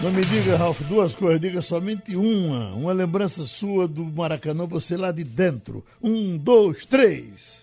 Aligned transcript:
Não 0.00 0.12
me 0.12 0.24
diga, 0.24 0.56
Ralf, 0.56 0.80
duas 0.82 1.16
coisas, 1.16 1.40
diga 1.40 1.60
somente 1.60 2.14
uma. 2.14 2.72
Uma 2.72 2.92
lembrança 2.92 3.44
sua 3.44 3.88
do 3.88 4.04
Maracanã, 4.04 4.64
você 4.64 4.96
lá 4.96 5.10
de 5.10 5.24
dentro. 5.24 5.84
Um, 6.00 6.38
dois, 6.38 6.86
três. 6.86 7.58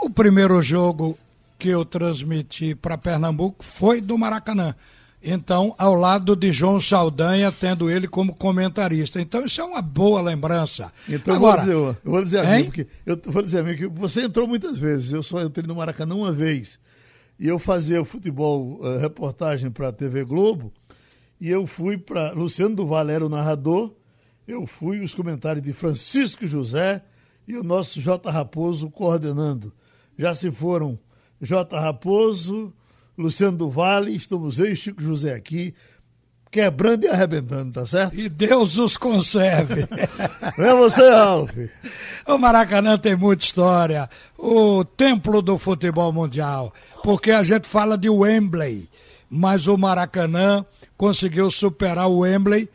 O 0.00 0.08
primeiro 0.08 0.62
jogo 0.62 1.18
que 1.58 1.68
eu 1.68 1.84
transmiti 1.84 2.76
para 2.76 2.96
Pernambuco 2.96 3.64
foi 3.64 4.00
do 4.00 4.16
Maracanã. 4.16 4.76
Então, 5.20 5.74
ao 5.76 5.96
lado 5.96 6.36
de 6.36 6.52
João 6.52 6.80
Saldanha, 6.80 7.50
tendo 7.50 7.90
ele 7.90 8.06
como 8.06 8.32
comentarista. 8.32 9.20
Então, 9.20 9.44
isso 9.44 9.60
é 9.60 9.64
uma 9.64 9.82
boa 9.82 10.20
lembrança. 10.20 10.92
Então, 11.08 11.34
Agora, 11.34 11.64
eu 11.64 11.82
vou 11.82 11.92
dizer, 11.92 12.00
eu 12.04 12.10
vou 12.12 12.22
dizer 12.22 12.38
a 12.38 12.56
mim, 12.56 12.64
porque 12.66 12.86
eu 13.04 13.20
vou 13.24 13.42
dizer 13.42 13.58
a 13.58 13.62
mim 13.64 13.74
que 13.74 13.88
você 13.88 14.22
entrou 14.22 14.46
muitas 14.46 14.78
vezes. 14.78 15.12
Eu 15.12 15.24
só 15.24 15.42
entrei 15.42 15.66
no 15.66 15.74
Maracanã 15.74 16.14
uma 16.14 16.30
vez. 16.30 16.78
E 17.36 17.48
eu 17.48 17.58
fazia 17.58 18.04
futebol, 18.04 18.78
uh, 18.80 18.98
reportagem 18.98 19.72
para 19.72 19.88
a 19.88 19.92
TV 19.92 20.24
Globo 20.24 20.72
e 21.40 21.50
eu 21.50 21.66
fui 21.66 21.96
para. 21.96 22.32
Luciano 22.32 22.76
do 22.76 22.86
Valério, 22.86 23.26
o 23.26 23.30
narrador, 23.30 23.92
eu 24.46 24.66
fui 24.66 25.00
os 25.00 25.14
comentários 25.14 25.64
de 25.64 25.72
Francisco 25.72 26.46
José 26.46 27.02
e 27.46 27.56
o 27.56 27.62
nosso 27.62 28.00
J. 28.00 28.30
Raposo 28.30 28.90
coordenando. 28.90 29.72
Já 30.18 30.34
se 30.34 30.50
foram 30.50 30.98
J. 31.40 31.78
Raposo, 31.78 32.72
Luciano 33.16 33.56
do 33.56 33.70
Vale, 33.70 34.14
estamos 34.14 34.58
eu 34.58 34.66
e 34.66 34.76
Chico 34.76 35.02
José 35.02 35.34
aqui, 35.34 35.74
quebrando 36.50 37.04
e 37.04 37.08
arrebentando, 37.08 37.72
tá 37.72 37.86
certo? 37.86 38.18
E 38.18 38.28
Deus 38.28 38.78
os 38.78 38.96
conserve. 38.96 39.88
é 40.56 40.74
você, 40.74 41.08
Ralf. 41.10 41.50
O 42.26 42.38
Maracanã 42.38 42.96
tem 42.96 43.16
muita 43.16 43.44
história. 43.44 44.08
O 44.38 44.84
templo 44.84 45.42
do 45.42 45.58
futebol 45.58 46.12
mundial. 46.12 46.72
Porque 47.02 47.32
a 47.32 47.42
gente 47.42 47.66
fala 47.66 47.98
de 47.98 48.08
Wembley, 48.08 48.88
mas 49.28 49.66
o 49.66 49.76
Maracanã 49.76 50.64
conseguiu 50.96 51.50
superar 51.50 52.08
o 52.08 52.18
Wembley. 52.18 52.68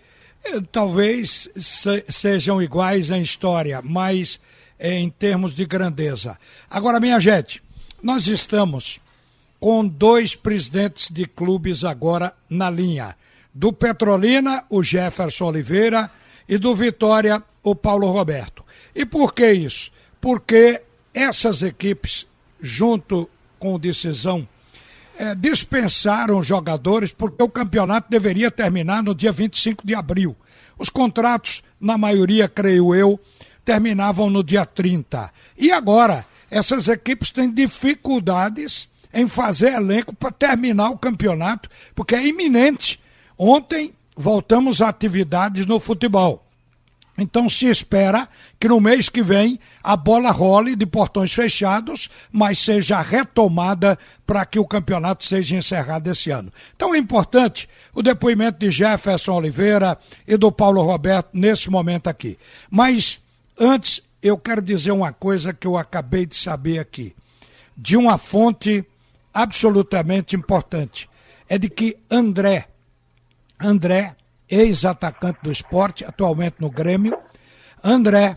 Eh, 0.44 0.62
talvez 0.72 1.50
se, 1.56 2.06
sejam 2.10 2.62
iguais 2.62 3.10
em 3.10 3.22
história, 3.22 3.82
mas 3.82 4.40
eh, 4.78 5.00
em 5.00 5.10
termos 5.10 5.54
de 5.54 5.66
grandeza. 5.66 6.38
Agora, 6.70 7.00
minha 7.00 7.20
gente, 7.20 7.62
nós 8.02 8.28
estamos 8.28 9.00
com 9.60 9.86
dois 9.86 10.36
presidentes 10.36 11.10
de 11.10 11.26
clubes 11.26 11.84
agora 11.84 12.34
na 12.50 12.70
linha. 12.70 13.16
Do 13.54 13.74
Petrolina, 13.74 14.64
o 14.70 14.82
Jefferson 14.82 15.46
Oliveira, 15.46 16.10
e 16.48 16.58
do 16.58 16.74
Vitória, 16.74 17.44
o 17.62 17.76
Paulo 17.76 18.10
Roberto. 18.10 18.64
E 18.96 19.06
por 19.06 19.34
que 19.34 19.52
isso? 19.52 19.92
Porque 20.22 20.82
essas 21.14 21.62
equipes, 21.62 22.26
junto 22.62 23.30
com 23.60 23.78
decisão 23.78 24.48
é, 25.20 25.36
dispensaram 25.36 26.42
jogadores 26.42 27.12
porque 27.12 27.44
o 27.44 27.50
campeonato 27.50 28.10
deveria 28.10 28.50
terminar 28.50 29.04
no 29.04 29.14
dia 29.14 29.34
25 29.34 29.86
de 29.86 29.94
abril. 29.94 30.34
Os 30.78 30.90
contratos, 30.90 31.62
na 31.80 31.98
maioria, 31.98 32.48
creio 32.48 32.96
eu, 32.96 33.20
terminavam 33.66 34.30
no 34.30 34.42
dia 34.42 34.66
30. 34.66 35.30
E 35.58 35.74
agora, 35.74 36.26
essas 36.50 36.88
equipes 36.88 37.32
têm 37.32 37.52
dificuldades 37.52 38.88
em 39.14 39.28
fazer 39.28 39.74
elenco 39.74 40.16
para 40.16 40.32
terminar 40.32 40.90
o 40.90 40.98
campeonato, 40.98 41.70
porque 41.94 42.16
é 42.16 42.26
iminente. 42.26 42.98
Ontem 43.38 43.94
voltamos 44.16 44.82
a 44.82 44.88
atividades 44.88 45.66
no 45.66 45.82
futebol. 45.82 46.49
Então 47.22 47.50
se 47.50 47.66
espera 47.66 48.28
que 48.60 48.68
no 48.68 48.80
mês 48.80 49.10
que 49.10 49.22
vem 49.22 49.60
a 49.84 49.96
bola 49.96 50.32
role 50.32 50.76
de 50.76 50.86
portões 50.86 51.34
fechados, 51.34 52.10
mas 52.32 52.60
seja 52.60 53.02
retomada 53.02 53.98
para 54.26 54.46
que 54.46 54.60
o 54.60 54.66
campeonato 54.66 55.26
seja 55.26 55.56
encerrado 55.56 56.10
esse 56.10 56.30
ano. 56.32 56.52
Então 56.76 56.94
é 56.94 56.98
importante 56.98 57.68
o 57.94 58.02
depoimento 58.02 58.60
de 58.60 58.72
Jefferson 58.72 59.34
Oliveira 59.34 59.98
e 60.28 60.38
do 60.38 60.52
Paulo 60.52 60.82
Roberto 60.82 61.30
nesse 61.34 61.70
momento 61.70 62.08
aqui. 62.08 62.38
Mas 62.70 63.22
antes 63.60 64.02
eu 64.22 64.38
quero 64.38 64.62
dizer 64.62 64.92
uma 64.92 65.14
coisa 65.14 65.54
que 65.54 65.66
eu 65.66 65.78
acabei 65.78 66.26
de 66.26 66.36
saber 66.36 66.80
aqui, 66.80 67.16
de 67.76 67.96
uma 67.96 68.18
fonte 68.18 68.86
absolutamente 69.34 70.36
importante. 70.36 71.10
É 71.48 71.58
de 71.58 71.70
que 71.70 71.98
André, 72.12 72.68
André 73.60 74.16
ex-atacante 74.50 75.40
do 75.44 75.52
esporte, 75.52 76.06
atualmente 76.06 76.56
no 76.60 76.70
Grêmio. 76.70 77.18
André, 77.84 78.36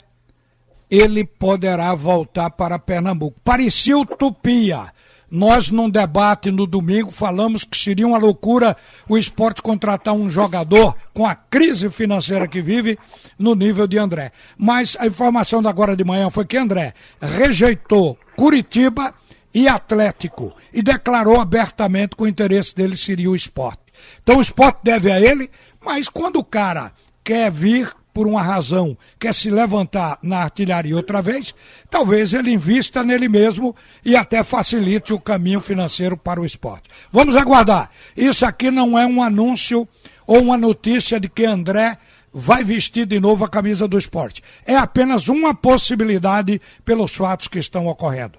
ele 0.90 1.24
poderá 1.24 1.94
voltar 1.94 2.50
para 2.50 2.78
Pernambuco. 2.78 3.40
Parecia 3.42 3.96
utopia. 3.96 4.92
Nós, 5.30 5.70
num 5.70 5.88
debate 5.88 6.50
no 6.50 6.66
domingo, 6.66 7.10
falamos 7.10 7.64
que 7.64 7.74
seria 7.74 8.06
uma 8.06 8.18
loucura 8.18 8.76
o 9.08 9.16
esporte 9.16 9.62
contratar 9.62 10.12
um 10.12 10.28
jogador 10.28 10.94
com 11.14 11.24
a 11.24 11.34
crise 11.34 11.88
financeira 11.88 12.46
que 12.46 12.60
vive 12.60 12.98
no 13.38 13.54
nível 13.54 13.86
de 13.86 13.96
André. 13.96 14.30
Mas 14.58 14.94
a 15.00 15.06
informação 15.06 15.62
da 15.62 15.70
agora 15.70 15.96
de 15.96 16.04
manhã 16.04 16.28
foi 16.28 16.44
que 16.44 16.58
André 16.58 16.92
rejeitou 17.18 18.18
Curitiba 18.36 19.14
e 19.54 19.66
Atlético 19.66 20.54
e 20.70 20.82
declarou 20.82 21.40
abertamente 21.40 22.14
que 22.14 22.22
o 22.22 22.28
interesse 22.28 22.74
dele 22.74 22.94
seria 22.94 23.30
o 23.30 23.36
esporte. 23.36 23.80
Então 24.22 24.36
o 24.36 24.42
esporte 24.42 24.80
deve 24.82 25.10
a 25.10 25.18
ele, 25.18 25.50
mas 25.84 26.08
quando 26.08 26.36
o 26.36 26.44
cara 26.44 26.92
quer 27.24 27.50
vir 27.50 27.92
por 28.12 28.26
uma 28.26 28.42
razão, 28.42 28.96
quer 29.18 29.32
se 29.32 29.50
levantar 29.50 30.18
na 30.22 30.40
artilharia 30.42 30.94
outra 30.94 31.22
vez, 31.22 31.54
talvez 31.88 32.34
ele 32.34 32.52
invista 32.52 33.02
nele 33.02 33.28
mesmo 33.28 33.74
e 34.04 34.14
até 34.14 34.44
facilite 34.44 35.12
o 35.12 35.20
caminho 35.20 35.60
financeiro 35.60 36.16
para 36.16 36.40
o 36.40 36.44
esporte. 36.44 36.90
Vamos 37.10 37.34
aguardar. 37.34 37.90
Isso 38.16 38.44
aqui 38.44 38.70
não 38.70 38.98
é 38.98 39.06
um 39.06 39.22
anúncio 39.22 39.88
ou 40.26 40.42
uma 40.42 40.58
notícia 40.58 41.18
de 41.18 41.28
que 41.28 41.44
André 41.44 41.96
vai 42.32 42.64
vestir 42.64 43.06
de 43.06 43.20
novo 43.20 43.44
a 43.44 43.48
camisa 43.48 43.86
do 43.86 43.98
esporte. 43.98 44.42
É 44.66 44.74
apenas 44.74 45.28
uma 45.28 45.54
possibilidade 45.54 46.60
pelos 46.84 47.14
fatos 47.14 47.48
que 47.48 47.58
estão 47.58 47.86
ocorrendo. 47.86 48.38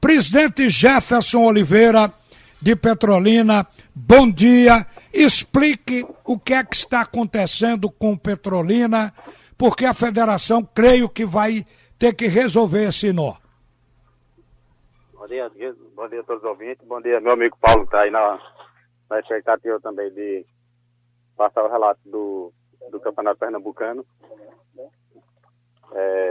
Presidente 0.00 0.68
Jefferson 0.68 1.44
Oliveira, 1.44 2.12
de 2.60 2.76
Petrolina, 2.76 3.66
bom 3.94 4.30
dia. 4.30 4.86
Explique 5.12 6.06
o 6.24 6.38
que 6.38 6.54
é 6.54 6.64
que 6.64 6.76
está 6.76 7.02
acontecendo 7.02 7.90
com 7.90 8.16
Petrolina, 8.16 9.12
porque 9.56 9.84
a 9.84 9.94
federação, 9.94 10.62
creio 10.62 11.08
que 11.08 11.24
vai 11.24 11.64
ter 11.98 12.14
que 12.14 12.26
resolver 12.26 12.88
esse 12.88 13.12
nó. 13.12 13.34
Bom 15.14 15.26
dia, 15.26 15.50
bom 15.94 16.08
dia 16.08 16.20
a 16.20 16.24
todos 16.24 16.42
os 16.42 16.48
ouvintes. 16.48 16.86
Bom 16.86 17.00
dia, 17.00 17.20
meu 17.20 17.32
amigo 17.32 17.56
Paulo, 17.60 17.84
está 17.84 18.00
aí 18.00 18.10
na, 18.10 18.38
na 19.08 19.20
expectativa 19.20 19.80
também 19.80 20.10
de 20.12 20.44
passar 21.36 21.64
o 21.64 21.70
relato 21.70 22.00
do, 22.04 22.52
do 22.90 23.00
Campeonato 23.00 23.38
Pernambucano. 23.38 24.04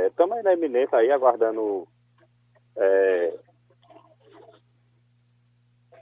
Estamos 0.07 0.35
é, 0.35 0.39
aí 0.39 0.43
na 0.43 0.53
iminência 0.53 0.97
aí, 0.97 1.11
aguardando 1.11 1.87
é, 2.77 3.33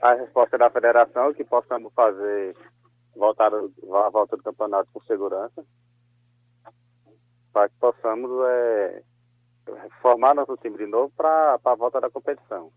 a 0.00 0.14
resposta 0.14 0.56
da 0.56 0.70
federação 0.70 1.34
que 1.34 1.44
possamos 1.44 1.92
fazer 1.92 2.56
voltar 3.14 3.52
a 3.52 4.10
volta 4.10 4.36
do 4.36 4.42
campeonato 4.42 4.88
com 4.92 5.00
segurança 5.02 5.64
para 7.52 7.68
que 7.68 7.74
possamos 7.80 8.30
é, 8.46 9.02
formar 10.00 10.34
nosso 10.34 10.56
time 10.58 10.78
de 10.78 10.86
novo 10.86 11.12
para 11.16 11.58
a 11.64 11.74
volta 11.74 12.00
da 12.00 12.10
competição. 12.10 12.70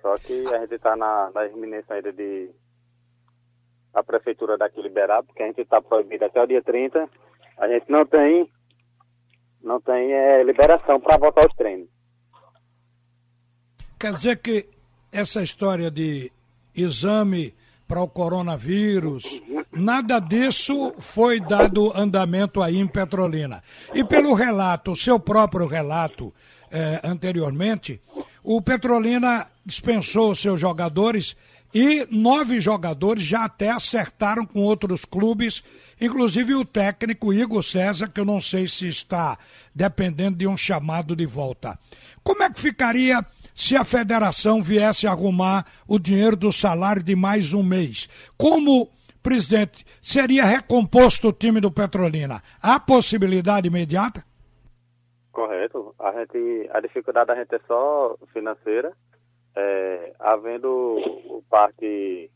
Só 0.00 0.16
que 0.18 0.44
a 0.54 0.60
gente 0.60 0.74
está 0.74 0.96
na, 0.96 1.30
na 1.34 1.46
iminência 1.46 1.94
ainda 1.94 2.12
de 2.12 2.50
a 3.92 4.02
prefeitura 4.02 4.56
daqui 4.56 4.80
liberar, 4.80 5.22
porque 5.22 5.42
a 5.42 5.46
gente 5.46 5.62
está 5.62 5.80
proibido 5.80 6.24
até 6.24 6.42
o 6.42 6.46
dia 6.46 6.62
30. 6.62 7.08
A 7.58 7.68
gente 7.68 7.90
não 7.90 8.06
tem 8.06 8.50
não 9.62 9.80
tem 9.80 10.12
é, 10.12 10.42
liberação 10.44 11.00
para 11.00 11.18
voltar 11.18 11.44
aos 11.44 11.54
treinos. 11.54 11.88
Quer 13.98 14.12
dizer 14.12 14.36
que 14.38 14.68
essa 15.10 15.42
história 15.42 15.90
de 15.90 16.30
exame 16.76 17.54
para 17.88 18.00
o 18.00 18.08
coronavírus, 18.08 19.24
nada 19.72 20.18
disso 20.18 20.92
foi 20.98 21.40
dado 21.40 21.96
andamento 21.96 22.60
aí 22.60 22.78
em 22.78 22.86
Petrolina. 22.86 23.62
E 23.94 24.04
pelo 24.04 24.34
relato, 24.34 24.92
o 24.92 24.96
seu 24.96 25.20
próprio 25.20 25.66
relato 25.66 26.34
eh, 26.70 27.00
anteriormente, 27.04 28.00
o 28.42 28.60
Petrolina 28.60 29.46
dispensou 29.64 30.34
seus 30.34 30.60
jogadores 30.60 31.36
e 31.74 32.06
nove 32.10 32.60
jogadores 32.60 33.22
já 33.22 33.44
até 33.44 33.70
acertaram 33.70 34.46
com 34.46 34.60
outros 34.60 35.04
clubes, 35.04 35.62
inclusive 36.00 36.54
o 36.54 36.64
técnico 36.64 37.34
Igor 37.34 37.62
César, 37.62 38.08
que 38.08 38.20
eu 38.20 38.24
não 38.24 38.40
sei 38.40 38.66
se 38.66 38.88
está 38.88 39.38
dependendo 39.74 40.38
de 40.38 40.46
um 40.46 40.56
chamado 40.56 41.14
de 41.14 41.26
volta. 41.26 41.78
Como 42.22 42.42
é 42.42 42.50
que 42.50 42.60
ficaria 42.60 43.22
se 43.56 43.74
a 43.74 43.84
federação 43.84 44.60
viesse 44.60 45.06
arrumar 45.06 45.64
o 45.88 45.98
dinheiro 45.98 46.36
do 46.36 46.52
salário 46.52 47.02
de 47.02 47.16
mais 47.16 47.54
um 47.54 47.62
mês. 47.62 48.06
Como 48.36 48.90
presidente, 49.22 49.82
seria 50.02 50.44
recomposto 50.44 51.28
o 51.28 51.32
time 51.32 51.58
do 51.58 51.72
Petrolina? 51.72 52.42
Há 52.62 52.78
possibilidade 52.78 53.66
imediata? 53.66 54.22
Correto. 55.32 55.94
A, 55.98 56.12
gente, 56.12 56.68
a 56.70 56.80
dificuldade 56.80 57.28
da 57.28 57.34
gente 57.34 57.54
é 57.54 57.60
só 57.66 58.14
financeira. 58.30 58.92
É, 59.56 60.12
havendo 60.20 61.42
parte, 61.48 62.30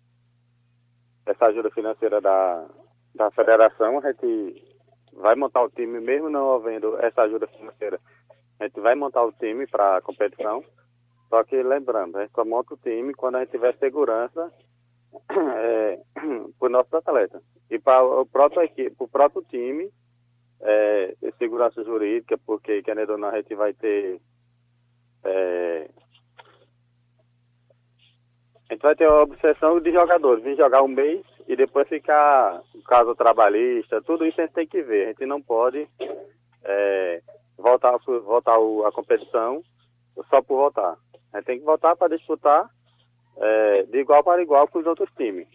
essa 1.26 1.44
ajuda 1.46 1.70
financeira 1.70 2.18
da, 2.22 2.66
da 3.14 3.30
federação, 3.32 3.98
a 3.98 4.10
gente 4.10 4.64
vai 5.12 5.36
montar 5.36 5.62
o 5.62 5.70
time, 5.70 6.00
mesmo 6.00 6.30
não 6.30 6.54
havendo 6.54 6.96
essa 7.04 7.22
ajuda 7.22 7.46
financeira. 7.46 8.00
A 8.58 8.64
gente 8.64 8.80
vai 8.80 8.94
montar 8.94 9.22
o 9.22 9.32
time 9.32 9.66
para 9.66 9.98
a 9.98 10.00
competição. 10.00 10.64
Só 11.30 11.44
que 11.44 11.62
lembrando, 11.62 12.18
a 12.18 12.22
gente 12.22 12.32
só 12.32 12.44
monta 12.44 12.74
o 12.74 12.76
time 12.76 13.14
quando 13.14 13.36
a 13.36 13.40
gente 13.40 13.52
tiver 13.52 13.74
segurança 13.76 14.52
é, 15.30 16.00
para 16.58 16.66
os 16.66 16.70
nossos 16.70 16.92
atletas. 16.92 17.40
E 17.70 17.78
para 17.78 18.02
o 18.04 18.26
próprio, 18.26 18.62
equipe, 18.62 18.96
próprio 19.06 19.42
time, 19.42 19.88
é, 20.60 21.14
segurança 21.38 21.84
jurídica, 21.84 22.36
porque 22.44 22.82
querendo 22.82 23.10
ou 23.10 23.18
não, 23.18 23.28
a 23.28 23.36
gente 23.36 23.54
vai 23.54 23.72
ter. 23.72 24.20
É, 25.22 25.88
a 28.68 28.74
gente 28.74 28.82
vai 28.82 28.96
ter 28.96 29.04
a 29.04 29.22
obsessão 29.22 29.80
de 29.80 29.92
jogadores, 29.92 30.42
vir 30.42 30.56
jogar 30.56 30.82
um 30.82 30.88
mês 30.88 31.24
e 31.46 31.54
depois 31.54 31.88
ficar 31.88 32.60
caso 32.86 33.14
trabalhista, 33.14 34.02
tudo 34.02 34.26
isso 34.26 34.40
a 34.40 34.44
gente 34.44 34.54
tem 34.54 34.66
que 34.66 34.82
ver. 34.82 35.04
A 35.04 35.08
gente 35.08 35.26
não 35.26 35.40
pode 35.40 35.88
é, 36.64 37.22
voltar, 37.56 37.96
voltar 38.24 38.56
a 38.56 38.92
competição 38.92 39.62
só 40.28 40.42
por 40.42 40.56
voltar. 40.56 40.96
A 41.32 41.38
gente 41.38 41.46
tem 41.46 41.58
que 41.58 41.64
voltar 41.64 41.96
para 41.96 42.16
disputar 42.16 42.68
é, 43.36 43.82
de 43.84 43.98
igual 43.98 44.22
para 44.22 44.42
igual 44.42 44.68
com 44.68 44.78
os 44.78 44.86
outros 44.86 45.08
times. 45.16 45.46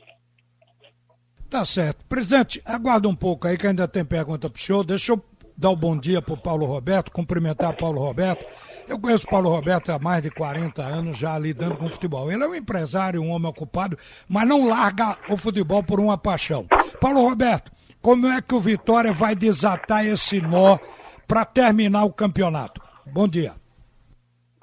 Tá 1.50 1.64
certo. 1.64 2.06
Presidente, 2.06 2.62
aguarda 2.66 3.08
um 3.08 3.16
pouco 3.16 3.48
aí 3.48 3.58
que 3.58 3.68
ainda 3.68 3.88
tem 3.88 4.04
pergunta 4.04 4.50
para 4.50 4.58
o 4.58 4.62
senhor. 4.62 4.84
Deixa 4.84 5.14
eu 5.14 5.24
dar 5.58 5.70
o 5.70 5.74
um 5.74 5.78
bom 5.78 5.98
dia 5.98 6.22
para 6.22 6.34
o 6.34 6.38
Paulo 6.38 6.66
Roberto, 6.66 7.12
cumprimentar 7.12 7.76
Paulo 7.78 8.00
Roberto. 8.00 8.46
Eu 8.88 9.00
conheço 9.00 9.26
o 9.26 9.30
Paulo 9.30 9.50
Roberto 9.50 9.92
há 9.92 10.00
mais 10.00 10.22
de 10.22 10.30
40 10.30 10.82
anos 10.82 11.18
já 11.18 11.38
lidando 11.38 11.78
com 11.78 11.90
futebol. 11.90 12.32
Ele 12.32 12.44
é 12.44 12.48
um 12.48 12.56
empresário, 12.56 13.22
um 13.22 13.30
homem 13.30 13.50
ocupado, 13.50 13.98
mas 14.28 14.48
não 14.48 14.68
larga 14.68 15.18
o 15.30 15.38
futebol 15.38 15.84
por 15.84 16.00
uma 16.00 16.18
paixão. 16.18 16.68
Paulo 17.00 17.22
Roberto, 17.22 17.72
como 18.02 18.28
é 18.28 18.42
que 18.42 18.54
o 18.54 18.60
Vitória 18.60 19.14
vai 19.14 19.36
desatar 19.36 20.06
esse 20.06 20.42
nó 20.42 20.78
para 21.28 21.46
terminar 21.46 22.04
o 22.04 22.14
campeonato? 22.14 22.82
Bom 23.06 23.28
dia. 23.28 23.54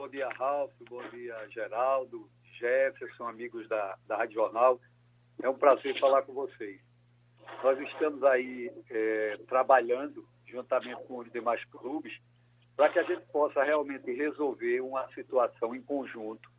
Bom 0.03 0.09
dia, 0.09 0.29
Ralf. 0.31 0.73
Bom 0.91 1.01
dia, 1.11 1.49
Geraldo, 1.51 2.29
Jefferson, 2.59 3.29
amigos 3.29 3.69
da, 3.69 3.97
da 4.05 4.17
Rádio 4.17 4.35
Jornal. 4.35 4.81
É 5.41 5.49
um 5.49 5.55
prazer 5.55 5.97
falar 6.01 6.23
com 6.23 6.33
vocês. 6.33 6.81
Nós 7.63 7.79
estamos 7.79 8.21
aí 8.25 8.69
é, 8.91 9.39
trabalhando 9.47 10.27
juntamente 10.45 11.01
com 11.05 11.19
os 11.19 11.31
demais 11.31 11.65
clubes 11.67 12.13
para 12.75 12.89
que 12.89 12.99
a 12.99 13.05
gente 13.05 13.23
possa 13.27 13.63
realmente 13.63 14.11
resolver 14.13 14.81
uma 14.81 15.07
situação 15.15 15.73
em 15.73 15.81
conjunto 15.81 16.51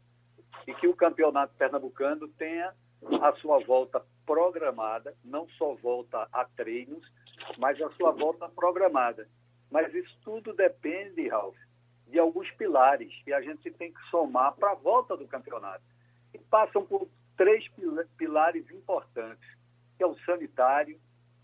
e 0.66 0.74
que 0.76 0.88
o 0.88 0.96
campeonato 0.96 1.54
pernambucano 1.56 2.30
tenha 2.38 2.74
a 3.22 3.34
sua 3.42 3.60
volta 3.60 4.02
programada, 4.26 5.14
não 5.22 5.50
só 5.58 5.74
volta 5.76 6.30
a 6.32 6.46
treinos, 6.46 7.06
mas 7.58 7.78
a 7.82 7.90
sua 7.96 8.12
volta 8.12 8.48
programada. 8.48 9.28
Mas 9.70 9.94
isso 9.94 10.18
tudo 10.24 10.54
depende, 10.54 11.28
Ralf, 11.28 11.58
de 12.14 12.20
alguns 12.20 12.50
pilares 12.52 13.12
que 13.24 13.34
a 13.34 13.42
gente 13.42 13.72
tem 13.72 13.92
que 13.92 14.02
somar 14.12 14.54
para 14.54 14.74
a 14.74 14.76
volta 14.76 15.18
do 15.18 15.28
campeonato. 15.28 15.84
E 16.32 16.38
passam 16.38 16.86
por 16.86 17.10
três 17.36 17.68
pilares 18.16 18.70
importantes, 18.70 19.50
que 19.98 20.04
é 20.04 20.06
o 20.06 20.16
sanitário, 20.20 21.00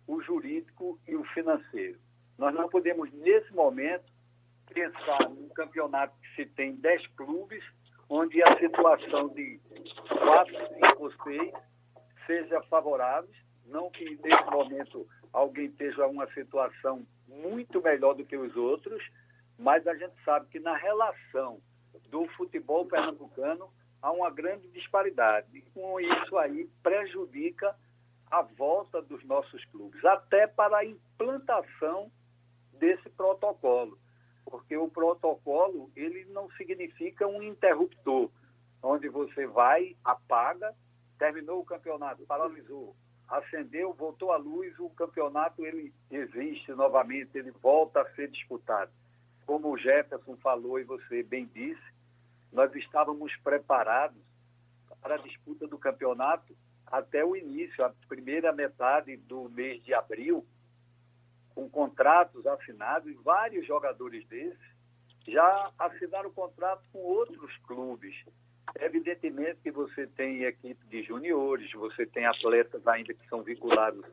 o 0.06 0.21
jurídico 0.21 1.00
e 1.07 1.16
o 1.16 1.24
financeiro. 1.33 2.00
Nós 2.38 2.54
não 2.54 2.69
podemos, 2.69 3.12
nesse 3.13 3.51
momento, 3.51 4.06
pensar 4.71 5.27
num 5.27 5.50
campeonato 5.50 6.13
que 6.21 6.36
se 6.36 6.45
tem 6.51 6.75
10 6.75 7.07
clubes, 7.18 7.63
onde 8.07 8.42
a 8.44 8.60
situação 8.60 9.30
de 9.30 9.60
4, 10.07 10.56
5 10.56 11.04
ou 11.04 11.12
6 11.12 11.51
seja 12.27 12.62
favorável, 12.69 13.30
não 13.66 13.89
que 13.89 14.19
nesse 14.24 14.51
momento 14.51 15.07
alguém 15.33 15.66
esteja 15.66 16.06
uma 16.06 16.27
situação 16.31 17.07
muito 17.27 17.81
melhor 17.81 18.13
do 18.13 18.24
que 18.24 18.38
os 18.38 18.56
outros, 18.56 19.04
mas 19.59 19.85
a 19.85 19.94
gente 19.94 20.15
sabe 20.23 20.47
que 20.47 20.59
na 20.59 20.75
relação 20.75 21.61
do 22.09 22.25
futebol 22.29 22.85
pernambucano 22.85 23.69
há 24.01 24.09
uma 24.11 24.31
grande 24.31 24.69
disparidade. 24.69 25.47
E 25.53 25.61
com 25.71 26.00
isso 26.00 26.38
aí 26.38 26.69
prejudica 26.81 27.75
a 28.31 28.41
volta 28.41 29.01
dos 29.01 29.23
nossos 29.25 29.63
clubes, 29.65 30.03
até 30.06 30.47
para 30.47 30.77
a 30.77 30.85
implantação 30.85 32.09
desse 32.73 33.09
protocolo, 33.09 33.97
porque 34.45 34.77
o 34.77 34.88
protocolo 34.88 35.91
ele 35.95 36.25
não 36.25 36.50
significa 36.51 37.27
um 37.27 37.41
interruptor, 37.44 38.29
onde 38.81 39.09
você 39.09 39.45
vai, 39.45 39.97
apaga, 40.06 40.73
terminou 41.17 41.59
o 41.59 41.65
campeonato, 41.65 42.25
paralisou, 42.25 42.95
acendeu, 43.27 43.94
voltou 43.94 44.31
a 44.31 44.38
luz, 44.38 44.77
o 44.79 44.89
campeonato 44.91 45.65
ele 45.65 45.94
existe 46.09 46.71
novamente, 46.71 47.38
ele 47.38 47.51
volta 47.51 48.01
a 48.01 48.09
ser 48.11 48.29
disputado. 48.29 48.91
Como 49.50 49.72
o 49.72 49.78
Jefferson 49.80 50.38
falou 50.38 50.80
e 50.80 50.84
você 50.84 51.24
bem 51.24 51.50
disse, 51.51 51.81
nós 52.54 52.72
estávamos 52.75 53.36
preparados 53.38 54.22
para 55.01 55.16
a 55.16 55.18
disputa 55.18 55.66
do 55.66 55.75
campeonato 55.75 56.56
até 56.86 57.25
o 57.25 57.36
início, 57.36 57.84
a 57.84 57.92
primeira 58.07 58.54
metade 58.54 59.18
do 59.18 59.50
mês 59.50 59.84
de 59.84 59.92
abril, 59.92 60.46
com 61.56 61.68
contratos 61.68 62.46
assinados, 62.46 63.10
e 63.10 63.16
vários 63.16 63.66
jogadores 63.66 64.24
desses 64.28 64.60
já 65.28 65.72
assinaram 65.80 66.30
contrato 66.30 66.84
com 66.92 67.00
outros 67.00 67.57
clubes. 67.66 68.16
Evidentemente 68.80 69.62
que 69.63 69.72
você 69.72 70.06
tem 70.06 70.44
equipe 70.44 70.86
de 70.86 71.02
juniores, 71.02 71.72
você 71.72 72.06
tem 72.06 72.28
atletas 72.28 72.86
ainda 72.86 73.16
que 73.16 73.28
são 73.28 73.42
vinculados 73.42 74.06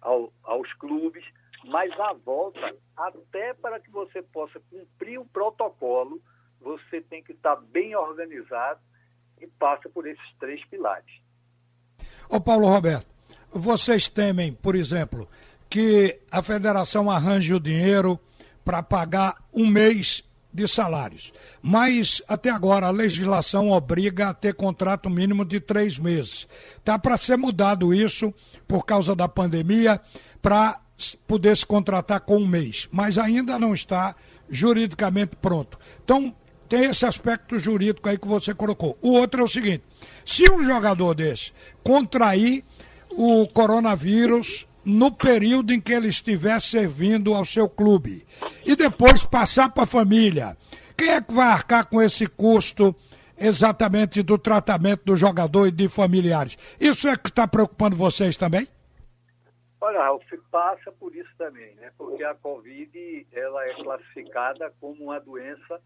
ao, 0.00 0.32
aos 0.42 0.72
clubes, 0.72 1.24
mas 1.72 1.90
a 1.98 2.12
volta, 2.12 2.76
até 2.94 3.54
para 3.54 3.80
que 3.80 3.90
você 3.90 4.20
possa 4.22 4.60
cumprir 4.70 5.18
o 5.18 5.24
protocolo, 5.24 6.20
você 6.60 7.00
tem 7.00 7.22
que 7.22 7.32
estar 7.32 7.56
bem 7.56 7.96
organizado 7.96 8.78
e 9.40 9.46
passa 9.46 9.88
por 9.88 10.06
esses 10.06 10.36
três 10.38 10.62
pilares. 10.66 11.10
Ô 12.28 12.38
Paulo 12.38 12.68
Roberto, 12.68 13.06
vocês 13.50 14.06
temem, 14.06 14.52
por 14.52 14.74
exemplo, 14.74 15.26
que 15.70 16.20
a 16.30 16.42
federação 16.42 17.10
arranje 17.10 17.54
o 17.54 17.60
dinheiro 17.60 18.20
para 18.62 18.82
pagar 18.82 19.42
um 19.50 19.66
mês 19.66 20.22
de 20.52 20.68
salários. 20.68 21.32
Mas 21.62 22.22
até 22.28 22.50
agora 22.50 22.86
a 22.86 22.90
legislação 22.90 23.70
obriga 23.70 24.28
a 24.28 24.34
ter 24.34 24.54
contrato 24.54 25.08
mínimo 25.08 25.42
de 25.42 25.58
três 25.58 25.98
meses. 25.98 26.46
Tá 26.84 26.98
para 26.98 27.16
ser 27.16 27.38
mudado 27.38 27.94
isso 27.94 28.32
por 28.68 28.84
causa 28.84 29.16
da 29.16 29.26
pandemia 29.26 29.98
para 30.42 30.81
poder 31.26 31.56
se 31.56 31.66
contratar 31.66 32.20
com 32.20 32.36
um 32.36 32.46
mês, 32.46 32.88
mas 32.90 33.18
ainda 33.18 33.58
não 33.58 33.74
está 33.74 34.14
juridicamente 34.48 35.36
pronto. 35.36 35.78
Então 36.04 36.34
tem 36.68 36.84
esse 36.84 37.04
aspecto 37.04 37.58
jurídico 37.58 38.08
aí 38.08 38.18
que 38.18 38.26
você 38.26 38.54
colocou. 38.54 38.96
O 39.02 39.10
outro 39.10 39.40
é 39.40 39.44
o 39.44 39.48
seguinte: 39.48 39.82
se 40.24 40.50
um 40.50 40.64
jogador 40.64 41.14
desse 41.14 41.52
contrair 41.82 42.64
o 43.10 43.46
coronavírus 43.48 44.66
no 44.84 45.10
período 45.10 45.72
em 45.72 45.80
que 45.80 45.92
ele 45.92 46.08
estiver 46.08 46.60
servindo 46.60 47.34
ao 47.34 47.44
seu 47.44 47.68
clube 47.68 48.26
e 48.64 48.74
depois 48.74 49.24
passar 49.24 49.70
para 49.70 49.84
a 49.84 49.86
família. 49.86 50.56
Quem 50.96 51.10
é 51.10 51.20
que 51.20 51.32
vai 51.32 51.48
arcar 51.48 51.86
com 51.86 52.02
esse 52.02 52.26
custo 52.26 52.94
exatamente 53.38 54.22
do 54.22 54.36
tratamento 54.38 55.02
do 55.04 55.16
jogador 55.16 55.66
e 55.66 55.70
de 55.70 55.88
familiares? 55.88 56.58
Isso 56.80 57.08
é 57.08 57.16
que 57.16 57.28
está 57.28 57.46
preocupando 57.46 57.96
vocês 57.96 58.36
também? 58.36 58.66
Olha, 59.84 59.98
Ralf, 59.98 60.24
passa 60.48 60.92
por 60.92 61.12
isso 61.12 61.36
também, 61.36 61.74
né? 61.74 61.92
Porque 61.98 62.22
a 62.22 62.36
Covid 62.36 63.26
ela 63.32 63.66
é 63.66 63.74
classificada 63.74 64.72
como 64.80 65.02
uma 65.02 65.18
doença 65.18 65.82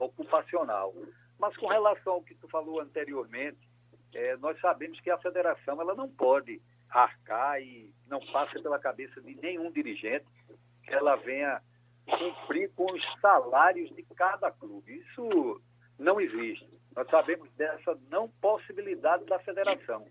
ocupacional. 0.00 0.94
Mas 1.38 1.54
com 1.58 1.66
relação 1.66 2.14
ao 2.14 2.22
que 2.22 2.34
tu 2.34 2.48
falou 2.48 2.80
anteriormente, 2.80 3.58
é, 4.14 4.38
nós 4.38 4.58
sabemos 4.58 4.98
que 5.00 5.10
a 5.10 5.18
federação 5.18 5.78
ela 5.82 5.94
não 5.94 6.08
pode 6.08 6.62
arcar 6.88 7.60
e 7.60 7.92
não 8.06 8.20
passa 8.32 8.58
pela 8.62 8.78
cabeça 8.78 9.20
de 9.20 9.34
nenhum 9.34 9.70
dirigente 9.70 10.24
que 10.82 10.94
ela 10.94 11.16
venha 11.16 11.60
cumprir 12.06 12.72
com 12.72 12.90
os 12.90 13.20
salários 13.20 13.94
de 13.94 14.02
cada 14.14 14.50
clube. 14.50 14.96
Isso 14.96 15.60
não 15.98 16.18
existe. 16.18 16.66
Nós 16.96 17.06
sabemos 17.10 17.52
dessa 17.52 17.98
não 18.08 18.30
possibilidade 18.40 19.26
da 19.26 19.38
federação. 19.40 20.06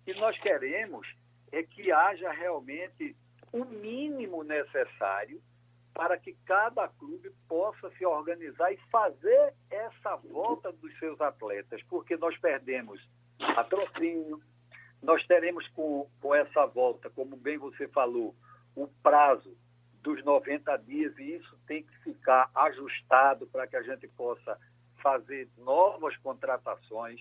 O 0.00 0.04
que 0.06 0.14
nós 0.14 0.38
queremos 0.38 1.06
é 1.52 1.62
que 1.62 1.90
haja 1.90 2.30
realmente 2.30 3.16
o 3.52 3.64
mínimo 3.64 4.42
necessário 4.44 5.42
para 5.92 6.16
que 6.16 6.36
cada 6.46 6.88
clube 6.88 7.30
possa 7.48 7.90
se 7.96 8.06
organizar 8.06 8.72
e 8.72 8.78
fazer 8.90 9.54
essa 9.70 10.16
volta 10.16 10.72
dos 10.72 10.96
seus 10.98 11.20
atletas, 11.20 11.82
porque 11.88 12.16
nós 12.16 12.36
perdemos 12.38 13.00
patrocínio, 13.54 14.40
nós 15.02 15.26
teremos 15.26 15.66
com, 15.68 16.08
com 16.20 16.34
essa 16.34 16.66
volta, 16.66 17.10
como 17.10 17.36
bem 17.36 17.58
você 17.58 17.88
falou, 17.88 18.34
o 18.76 18.86
prazo 19.02 19.56
dos 20.02 20.22
90 20.24 20.76
dias 20.78 21.16
e 21.18 21.34
isso 21.34 21.58
tem 21.66 21.82
que 21.82 21.98
ficar 21.98 22.50
ajustado 22.54 23.46
para 23.46 23.66
que 23.66 23.76
a 23.76 23.82
gente 23.82 24.06
possa 24.08 24.58
fazer 25.02 25.48
novas 25.58 26.16
contratações. 26.18 27.20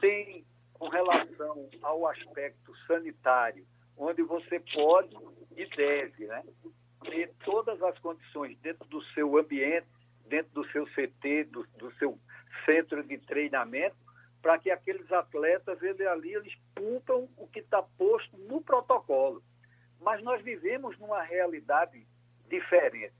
Tem 0.00 0.44
com 0.78 0.88
relação 0.88 1.68
ao 1.82 2.06
aspecto 2.06 2.76
sanitário, 2.86 3.66
onde 3.96 4.22
você 4.22 4.60
pode 4.60 5.16
e 5.56 5.66
deve, 5.66 6.26
né? 6.26 6.44
Ter 7.02 7.32
todas 7.44 7.82
as 7.82 7.98
condições 7.98 8.56
dentro 8.58 8.86
do 8.88 9.02
seu 9.06 9.36
ambiente, 9.36 9.86
dentro 10.26 10.52
do 10.52 10.66
seu 10.70 10.86
CT, 10.86 11.44
do, 11.44 11.66
do 11.78 11.92
seu 11.94 12.18
centro 12.64 13.02
de 13.02 13.18
treinamento, 13.18 13.96
para 14.40 14.58
que 14.58 14.70
aqueles 14.70 15.10
atletas 15.10 15.82
ele, 15.82 16.06
ali 16.06 16.34
eles 16.34 16.54
cumpram 16.76 17.28
o 17.36 17.46
que 17.48 17.60
está 17.60 17.82
posto 17.82 18.36
no 18.38 18.60
protocolo. 18.60 19.42
Mas 20.00 20.22
nós 20.22 20.42
vivemos 20.42 20.96
numa 20.98 21.22
realidade 21.22 22.06
diferente 22.48 23.14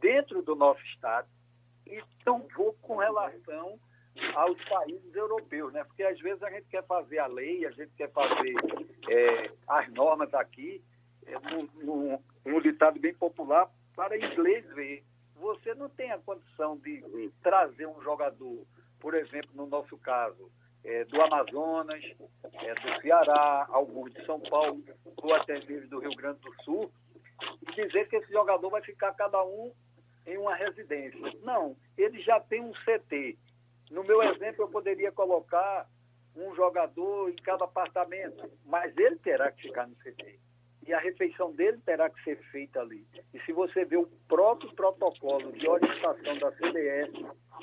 dentro 0.00 0.42
do 0.42 0.54
nosso 0.54 0.82
Estado 0.86 1.28
e 1.86 2.02
vou 2.54 2.74
com 2.82 2.96
relação 2.96 3.78
aos 4.34 4.62
países 4.64 5.14
europeus, 5.14 5.72
né? 5.72 5.84
Porque 5.84 6.02
às 6.02 6.18
vezes 6.20 6.42
a 6.42 6.50
gente 6.50 6.66
quer 6.68 6.84
fazer 6.84 7.18
a 7.18 7.26
lei, 7.26 7.66
a 7.66 7.70
gente 7.70 7.92
quer 7.96 8.10
fazer 8.10 8.54
é, 9.08 9.50
as 9.68 9.88
normas 9.92 10.32
aqui, 10.34 10.82
é, 11.26 11.34
num, 11.82 12.18
ditado 12.60 12.98
bem 13.00 13.14
popular, 13.14 13.68
para 13.96 14.16
inglês 14.16 14.66
ver. 14.74 15.04
Você 15.36 15.74
não 15.74 15.88
tem 15.88 16.12
a 16.12 16.18
condição 16.18 16.76
de 16.78 17.30
trazer 17.42 17.86
um 17.86 18.00
jogador, 18.02 18.64
por 19.00 19.14
exemplo, 19.14 19.50
no 19.54 19.66
nosso 19.66 19.96
caso, 19.98 20.50
é, 20.84 21.04
do 21.04 21.20
Amazonas, 21.20 22.04
é, 22.54 22.74
do 22.74 23.00
Ceará, 23.00 23.66
alguns 23.70 24.12
de 24.12 24.24
São 24.24 24.38
Paulo, 24.40 24.82
ou 25.16 25.34
até 25.34 25.58
mesmo 25.64 25.88
do 25.88 25.98
Rio 26.00 26.14
Grande 26.14 26.40
do 26.40 26.54
Sul, 26.62 26.92
e 27.62 27.72
dizer 27.72 28.08
que 28.08 28.16
esse 28.16 28.32
jogador 28.32 28.70
vai 28.70 28.82
ficar 28.82 29.12
cada 29.14 29.42
um 29.44 29.72
em 30.26 30.38
uma 30.38 30.54
residência. 30.54 31.18
Não, 31.42 31.76
ele 31.96 32.20
já 32.20 32.38
tem 32.40 32.60
um 32.60 32.72
CT. 32.72 33.36
No 33.92 34.02
meu 34.02 34.22
exemplo, 34.22 34.64
eu 34.64 34.68
poderia 34.68 35.12
colocar 35.12 35.86
um 36.34 36.54
jogador 36.54 37.28
em 37.28 37.36
cada 37.36 37.64
apartamento, 37.64 38.50
mas 38.64 38.96
ele 38.96 39.16
terá 39.16 39.52
que 39.52 39.68
ficar 39.68 39.86
no 39.86 39.94
CT. 39.96 40.40
E 40.86 40.94
a 40.94 40.98
refeição 40.98 41.52
dele 41.52 41.78
terá 41.84 42.08
que 42.08 42.24
ser 42.24 42.36
feita 42.50 42.80
ali. 42.80 43.06
E 43.34 43.40
se 43.40 43.52
você 43.52 43.84
vê 43.84 43.98
o 43.98 44.08
próprio 44.26 44.72
protocolo 44.74 45.52
de 45.52 45.68
orientação 45.68 46.38
da 46.38 46.50
CBS 46.52 47.12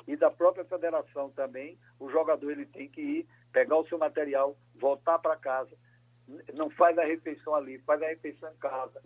e 0.08 0.16
da 0.16 0.30
própria 0.30 0.64
federação 0.66 1.32
também, 1.32 1.80
o 2.00 2.12
jogador 2.12 2.52
ele 2.52 2.68
tem 2.68 2.88
que 2.88 3.02
ir, 3.02 3.28
pegar 3.52 3.78
o 3.78 3.88
seu 3.88 3.98
material, 3.98 4.56
voltar 4.76 5.18
para 5.18 5.36
casa. 5.36 5.76
Não 6.54 6.70
faz 6.70 6.96
a 7.00 7.04
refeição 7.04 7.56
ali, 7.56 7.80
faz 7.80 8.04
a 8.04 8.08
refeição 8.08 8.54
em 8.54 8.58
casa. 8.58 9.02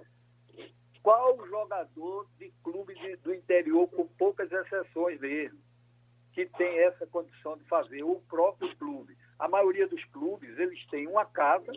Qual 1.01 1.37
jogador 1.47 2.27
de 2.37 2.51
clube 2.61 2.93
de, 2.95 3.15
do 3.15 3.33
interior, 3.33 3.87
com 3.87 4.05
poucas 4.07 4.51
exceções 4.51 5.19
mesmo, 5.21 5.62
que 6.33 6.45
tem 6.45 6.79
essa 6.79 7.05
condição 7.07 7.55
de 7.57 7.63
fazer? 7.65 8.03
O 8.03 8.19
próprio 8.27 8.75
clube. 8.75 9.15
A 9.37 9.47
maioria 9.47 9.87
dos 9.87 10.03
clubes, 10.05 10.57
eles 10.57 10.85
têm 10.87 11.07
uma 11.07 11.25
casa 11.25 11.71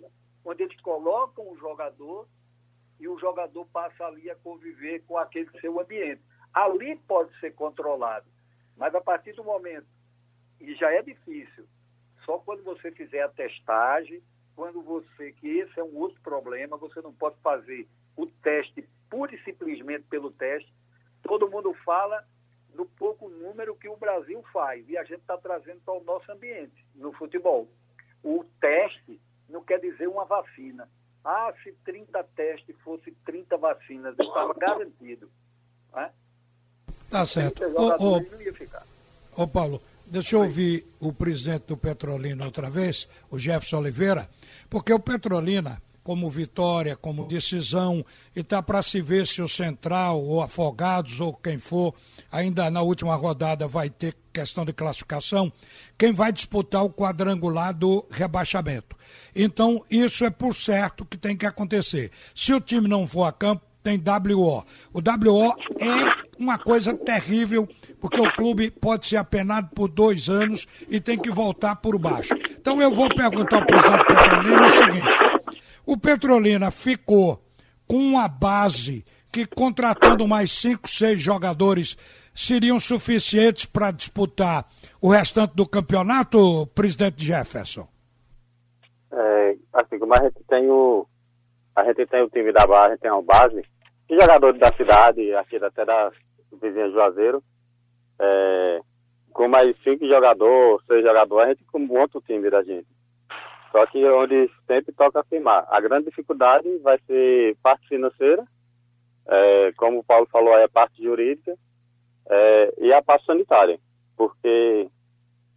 onde 0.45 0.63
eles 0.63 0.81
colocam 0.81 1.51
o 1.51 1.59
jogador 1.59 2.27
e 2.99 3.07
o 3.09 3.19
jogador 3.19 3.67
passa 3.67 4.05
ali 4.07 4.31
a 4.31 4.37
conviver 4.37 5.03
com 5.07 5.19
aquele 5.19 5.51
seu 5.61 5.79
ambiente. 5.79 6.23
Ali 6.55 6.97
pode 7.07 7.39
ser 7.39 7.55
controlado, 7.55 8.27
mas 8.77 8.95
a 8.95 9.01
partir 9.01 9.33
do 9.33 9.45
momento, 9.45 9.87
e 10.59 10.75
já 10.75 10.91
é 10.91 11.03
difícil, 11.03 11.67
só 12.25 12.39
quando 12.39 12.63
você 12.65 12.91
fizer 12.93 13.23
a 13.23 13.29
testagem, 13.29 14.23
quando 14.55 14.81
você, 14.81 15.33
que 15.33 15.59
esse 15.59 15.79
é 15.79 15.85
um 15.85 15.97
outro 15.97 16.19
problema, 16.23 16.79
você 16.79 17.03
não 17.03 17.13
pode 17.13 17.39
fazer 17.41 17.87
o 18.17 18.27
teste 18.27 18.89
pura 19.11 19.35
e 19.35 19.43
simplesmente 19.45 20.05
pelo 20.05 20.31
teste. 20.31 20.73
Todo 21.23 21.51
mundo 21.51 21.75
fala 21.85 22.27
no 22.77 22.85
pouco 22.85 23.29
número 23.29 23.75
que 23.75 23.89
o 23.89 23.97
Brasil 23.97 24.43
faz 24.53 24.89
e 24.89 24.97
a 24.97 25.05
gente 25.05 25.21
está 25.21 25.37
trazendo 25.39 25.81
para 25.85 25.95
o 25.95 26.05
nosso 26.05 26.31
ambiente 26.31 26.87
no 26.95 27.13
futebol. 27.13 27.69
O 28.23 28.45
teste 28.61 29.21
não 29.49 29.63
quer 29.65 29.81
dizer 29.81 30.07
uma 30.07 30.25
vacina. 30.25 30.89
Ah, 31.25 31.53
se 31.63 31.73
30 31.85 32.23
testes 32.37 32.77
fosse 32.85 33.11
30 33.25 33.57
vacinas, 33.57 34.15
eu 34.19 34.27
estava 34.27 34.55
garantido. 34.55 35.31
Né? 35.93 36.11
Tá 37.11 37.25
certo. 37.25 37.65
Ô, 37.65 38.17
ô, 38.17 39.43
ô, 39.43 39.49
Paulo, 39.49 39.81
deixa 40.07 40.37
eu 40.37 40.43
ouvir 40.43 40.85
o 41.01 41.13
presidente 41.13 41.67
do 41.67 41.77
Petrolina 41.77 42.45
outra 42.45 42.71
vez, 42.71 43.09
o 43.31 43.39
Jefferson 43.39 43.79
Oliveira, 43.79 44.29
porque 44.69 44.93
o 44.93 45.01
Petrolina 45.01 45.81
como 46.07 46.31
vitória, 46.31 46.95
como 46.95 47.27
decisão, 47.27 48.07
e 48.35 48.39
está 48.39 48.63
para 48.63 48.81
se 48.81 49.01
ver 49.01 49.27
se 49.27 49.43
o 49.43 49.49
Central, 49.49 50.23
ou 50.23 50.41
Afogados, 50.41 51.21
ou 51.21 51.35
quem 51.35 51.59
for, 51.59 51.93
ainda 52.31 52.71
na 52.71 52.81
última 52.81 53.17
rodada 53.17 53.67
vai 53.67 53.91
ter 53.91 54.15
questão 54.33 54.65
de 54.65 54.73
classificação, 54.73 55.53
quem 55.99 56.13
vai 56.13 56.31
disputar 56.31 56.85
o 56.85 56.93
quadrangular 56.93 57.75
do 57.75 58.07
rebaixamento. 58.09 58.95
Então, 59.35 59.85
isso 59.91 60.25
é 60.25 60.31
por 60.31 60.55
certo 60.55 61.05
que 61.05 61.19
tem 61.19 61.37
que 61.37 61.45
acontecer. 61.45 62.13
Se 62.33 62.55
o 62.55 62.61
time 62.61 62.87
não 62.87 63.05
for 63.05 63.25
a 63.25 63.33
campo, 63.33 63.67
tem 63.83 63.99
WO. 63.99 64.65
O 64.93 65.01
WO 65.01 65.55
é 65.81 66.39
uma 66.39 66.57
coisa 66.57 66.95
terrível, 66.95 67.69
porque 68.01 68.21
o 68.21 68.33
clube 68.37 68.71
pode 68.71 69.07
ser 69.07 69.17
apenado 69.17 69.71
por 69.75 69.89
dois 69.89 70.29
anos 70.29 70.69
e 70.89 71.01
tem 71.01 71.19
que 71.19 71.33
voltar 71.33 71.75
por 71.75 71.99
baixo. 71.99 72.33
Então 72.61 72.81
eu 72.81 72.93
vou 72.93 73.13
perguntar 73.13 73.57
ao 73.57 73.67
presidente 73.67 74.07
Petrolina 74.07 74.67
o 74.67 74.71
seguinte 74.71 75.26
o 75.97 75.99
Petrolina 75.99 76.71
ficou 76.71 77.43
com 77.89 77.97
uma 77.97 78.29
base 78.29 79.03
que, 79.33 79.47
contratando 79.47 80.29
mais 80.29 80.53
cinco, 80.53 80.87
seis 80.87 81.19
jogadores, 81.19 81.97
seriam 82.35 82.79
suficientes 82.79 83.65
para 83.65 83.91
disputar 83.91 84.67
o 85.01 85.09
restante 85.09 85.57
do 85.57 85.67
campeonato, 85.67 86.67
presidente 86.75 87.25
Jefferson? 87.25 87.89
É, 89.11 89.57
assim, 89.73 89.99
como 89.99 90.13
a 90.13 90.23
gente 90.23 90.45
tem 90.47 90.69
o. 90.69 91.07
A 91.75 91.83
gente 91.85 92.07
tem 92.07 92.23
o 92.23 92.29
time 92.29 92.53
da 92.53 92.67
base, 92.67 92.87
a 92.87 92.91
gente 92.91 93.01
tem 93.01 93.11
a 93.11 93.23
base, 93.23 93.65
e 94.11 94.21
jogadores 94.21 94.61
da 94.61 94.73
cidade, 94.77 95.35
aqui 95.35 95.57
até 95.57 95.85
da 95.85 96.11
vizinha 96.61 96.91
Juazeiro, 96.91 97.43
é, 98.19 98.81
com 99.33 99.49
mais 99.49 99.75
cinco 99.83 100.07
jogadores, 100.07 100.85
seis 100.87 101.03
jogadores, 101.03 101.49
a 101.49 101.55
gente 101.55 101.87
monta 101.87 102.19
o 102.19 102.23
time 102.23 102.51
da 102.51 102.63
gente. 102.63 102.96
Só 103.73 103.87
que 103.87 104.05
onde 104.07 104.51
sempre 104.67 104.93
toca 104.93 105.21
afirmar. 105.21 105.67
A 105.69 105.81
grande 105.81 106.07
dificuldade 106.07 106.79
vai 106.79 106.99
ser 107.07 107.57
parte 107.63 107.87
financeira, 107.89 108.47
é, 109.27 109.73
como 109.73 109.99
o 109.99 110.05
Paulo 110.05 110.27
falou, 110.31 110.57
é 110.57 110.65
a 110.65 110.69
parte 110.69 111.03
jurídica 111.03 111.57
é, 112.29 112.75
e 112.79 112.93
a 112.93 113.03
parte 113.03 113.27
sanitária. 113.27 113.79
Porque 114.17 114.89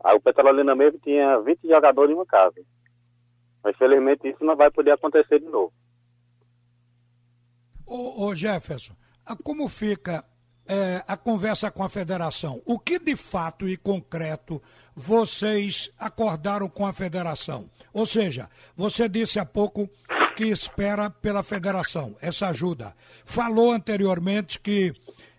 a, 0.03 0.15
o 0.15 0.21
Petrolina 0.21 0.75
mesmo 0.75 0.99
tinha 0.99 1.39
20 1.39 1.67
jogadores 1.67 2.11
em 2.11 2.15
uma 2.15 2.25
casa. 2.25 2.61
Mas, 3.63 3.75
felizmente, 3.77 4.27
isso 4.27 4.43
não 4.43 4.55
vai 4.55 4.71
poder 4.71 4.91
acontecer 4.91 5.39
de 5.39 5.45
novo. 5.45 5.73
Ô, 7.85 8.25
ô 8.27 8.35
Jefferson, 8.35 8.95
como 9.43 9.67
fica 9.67 10.23
é, 10.69 11.03
a 11.07 11.17
conversa 11.17 11.71
com 11.71 11.83
a 11.83 11.89
federação. 11.89 12.61
O 12.63 12.77
que 12.77 12.99
de 12.99 13.15
fato 13.15 13.67
e 13.67 13.75
concreto 13.75 14.61
vocês 14.95 15.89
acordaram 15.97 16.69
com 16.69 16.85
a 16.85 16.93
federação? 16.93 17.67
Ou 17.91 18.05
seja, 18.05 18.47
você 18.75 19.09
disse 19.09 19.39
há 19.39 19.45
pouco 19.45 19.89
que 20.37 20.45
espera 20.45 21.09
pela 21.09 21.41
federação 21.41 22.15
essa 22.21 22.47
ajuda. 22.49 22.95
Falou 23.25 23.71
anteriormente 23.71 24.59
que 24.59 24.93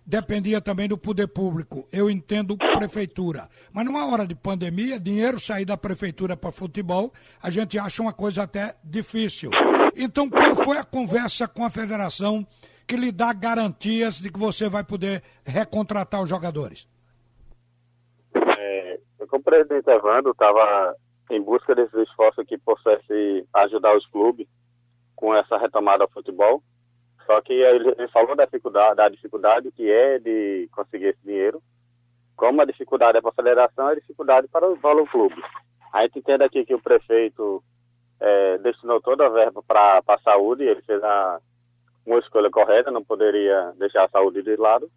dependia 0.04 0.60
também 0.60 0.88
do 0.88 0.98
poder 0.98 1.28
público. 1.28 1.86
Eu 1.92 2.10
entendo 2.10 2.56
prefeitura. 2.56 3.48
Mas 3.72 3.84
numa 3.84 4.04
hora 4.06 4.26
de 4.26 4.34
pandemia, 4.34 4.98
dinheiro 4.98 5.38
sair 5.38 5.64
da 5.64 5.76
prefeitura 5.76 6.36
para 6.36 6.50
futebol, 6.50 7.12
a 7.40 7.48
gente 7.48 7.78
acha 7.78 8.02
uma 8.02 8.12
coisa 8.12 8.42
até 8.42 8.74
difícil. 8.82 9.50
Então, 9.94 10.28
qual 10.28 10.56
foi 10.56 10.78
a 10.78 10.84
conversa 10.84 11.46
com 11.46 11.64
a 11.64 11.70
federação 11.70 12.44
que 12.90 12.96
lhe 12.96 13.12
dá 13.12 13.32
garantias 13.32 14.16
de 14.16 14.32
que 14.32 14.38
você 14.38 14.68
vai 14.68 14.82
poder 14.82 15.22
recontratar 15.46 16.20
os 16.20 16.28
jogadores? 16.28 16.88
É, 18.34 18.98
como 19.28 19.40
o 19.40 19.44
presidente 19.44 19.88
Evandro 19.88 20.32
estava 20.32 20.96
em 21.30 21.40
busca 21.40 21.72
desses 21.72 21.94
esforços 21.94 22.44
que 22.48 22.58
pudesse 22.58 23.46
ajudar 23.54 23.96
os 23.96 24.04
clubes 24.08 24.48
com 25.14 25.32
essa 25.32 25.56
retomada 25.56 26.02
ao 26.02 26.10
futebol, 26.10 26.64
só 27.26 27.40
que 27.40 27.52
ele, 27.52 28.08
falou 28.08 28.34
da 28.34 28.44
dificuldade, 28.44 28.96
da 28.96 29.08
dificuldade 29.08 29.70
que 29.70 29.88
é 29.88 30.18
de 30.18 30.68
conseguir 30.72 31.10
esse 31.10 31.22
dinheiro, 31.24 31.62
como 32.34 32.60
a 32.60 32.64
dificuldade 32.64 33.18
é 33.18 33.20
para 33.20 33.30
a 33.30 33.34
federação, 33.34 33.86
a 33.86 33.94
dificuldade 33.94 34.48
para 34.48 34.68
o, 34.68 34.76
para 34.76 35.00
o 35.00 35.06
clube. 35.06 35.40
A 35.92 36.02
gente 36.02 36.18
entende 36.18 36.42
aqui 36.42 36.64
que 36.64 36.74
o 36.74 36.82
prefeito 36.82 37.62
é, 38.18 38.58
destinou 38.58 39.00
toda 39.00 39.26
a 39.26 39.28
verba 39.28 39.62
para 39.62 40.02
a 40.08 40.18
saúde, 40.24 40.64
ele 40.64 40.82
fez 40.82 41.00
a, 41.04 41.38
uma 42.06 42.18
escolha 42.18 42.50
correta, 42.50 42.90
não 42.90 43.04
poderia 43.04 43.72
deixar 43.78 44.04
a 44.04 44.08
saúde 44.08 44.42
de 44.42 44.56
lado. 44.56 44.90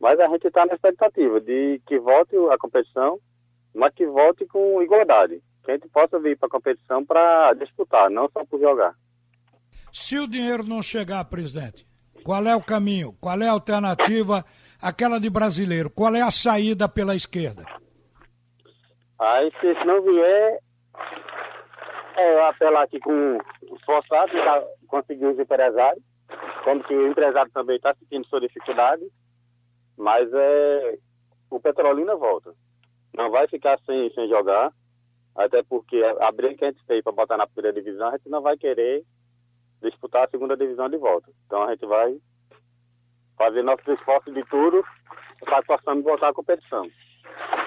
Mas 0.00 0.20
a 0.20 0.28
gente 0.28 0.46
está 0.46 0.66
na 0.66 0.74
expectativa 0.74 1.40
de 1.40 1.80
que 1.86 1.98
volte 1.98 2.36
a 2.50 2.58
competição, 2.58 3.18
mas 3.74 3.94
que 3.94 4.06
volte 4.06 4.46
com 4.46 4.82
igualdade. 4.82 5.40
Que 5.64 5.70
a 5.72 5.74
gente 5.74 5.88
possa 5.88 6.18
vir 6.18 6.38
para 6.38 6.46
a 6.46 6.50
competição 6.50 7.04
para 7.04 7.54
disputar, 7.54 8.10
não 8.10 8.28
só 8.30 8.44
por 8.44 8.60
jogar. 8.60 8.94
Se 9.92 10.18
o 10.18 10.28
dinheiro 10.28 10.64
não 10.64 10.82
chegar, 10.82 11.24
presidente, 11.24 11.86
qual 12.22 12.46
é 12.46 12.54
o 12.54 12.62
caminho? 12.62 13.16
Qual 13.20 13.40
é 13.40 13.48
a 13.48 13.52
alternativa? 13.52 14.44
Aquela 14.80 15.18
de 15.18 15.30
brasileiro, 15.30 15.90
qual 15.90 16.14
é 16.14 16.20
a 16.20 16.30
saída 16.30 16.86
pela 16.86 17.16
esquerda? 17.16 17.64
Aí, 19.18 19.50
se 19.60 19.72
não 19.86 20.02
vier, 20.02 20.58
é 22.16 22.48
apelar 22.48 22.82
aqui 22.82 23.00
com 23.00 23.38
os 23.70 23.82
forçados, 23.84 24.34
conseguir 24.86 25.24
os 25.24 25.38
empresários 25.38 26.04
como 26.64 26.82
que 26.84 26.94
o 26.94 27.06
empresário 27.06 27.50
também 27.52 27.76
está 27.76 27.94
sentindo 27.94 28.26
sua 28.26 28.40
dificuldade, 28.40 29.04
mas 29.96 30.28
é, 30.32 30.98
o 31.50 31.60
Petrolina 31.60 32.16
volta. 32.16 32.54
Não 33.14 33.30
vai 33.30 33.48
ficar 33.48 33.78
sem, 33.86 34.12
sem 34.12 34.28
jogar, 34.28 34.72
até 35.34 35.62
porque 35.62 35.96
a, 36.02 36.28
a 36.28 36.32
briga 36.32 36.56
que 36.56 36.64
a 36.64 36.70
gente 36.70 36.84
fez 36.84 37.02
para 37.02 37.12
botar 37.12 37.36
na 37.36 37.46
primeira 37.46 37.80
divisão, 37.80 38.08
a 38.08 38.16
gente 38.16 38.28
não 38.28 38.42
vai 38.42 38.56
querer 38.56 39.04
disputar 39.82 40.24
a 40.24 40.30
segunda 40.30 40.56
divisão 40.56 40.88
de 40.88 40.96
volta. 40.96 41.30
Então 41.46 41.62
a 41.62 41.70
gente 41.70 41.86
vai 41.86 42.18
fazer 43.36 43.62
nossos 43.62 43.86
esforços 43.86 44.34
de 44.34 44.44
tudo 44.44 44.84
para 45.40 45.62
possamos 45.62 46.02
voltar 46.04 46.30
à 46.30 46.34
competição. 46.34 46.88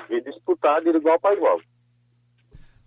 E 0.09 0.21
disputar 0.21 0.81
de 0.81 0.89
igual 0.89 1.19
para 1.19 1.35
igual. 1.35 1.61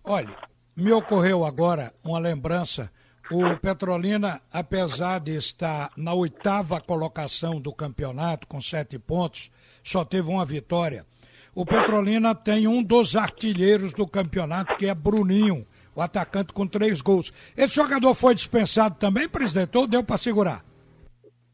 Olha, 0.05 0.37
me 0.77 0.93
ocorreu 0.93 1.45
agora 1.45 1.93
uma 2.05 2.19
lembrança. 2.19 2.91
O 3.31 3.57
Petrolina, 3.57 4.41
apesar 4.53 5.21
de 5.21 5.37
estar 5.37 5.91
na 5.97 6.13
oitava 6.13 6.81
colocação 6.81 7.61
do 7.61 7.73
campeonato, 7.73 8.47
com 8.47 8.61
sete 8.61 8.99
pontos, 8.99 9.51
só 9.83 10.05
teve 10.05 10.29
uma 10.29 10.45
vitória. 10.45 11.07
O 11.55 11.65
Petrolina 11.65 12.35
tem 12.35 12.67
um 12.67 12.83
dos 12.83 13.15
artilheiros 13.15 13.93
do 13.93 14.07
campeonato, 14.09 14.77
que 14.77 14.87
é 14.87 14.95
Bruninho, 14.95 15.67
o 15.95 16.01
atacante 16.01 16.53
com 16.53 16.67
três 16.67 17.01
gols. 17.01 17.31
Esse 17.57 17.75
jogador 17.75 18.15
foi 18.15 18.35
dispensado 18.35 18.97
também, 18.99 19.29
presidente, 19.29 19.77
ou 19.77 19.87
deu 19.87 20.03
para 20.03 20.17
segurar? 20.17 20.65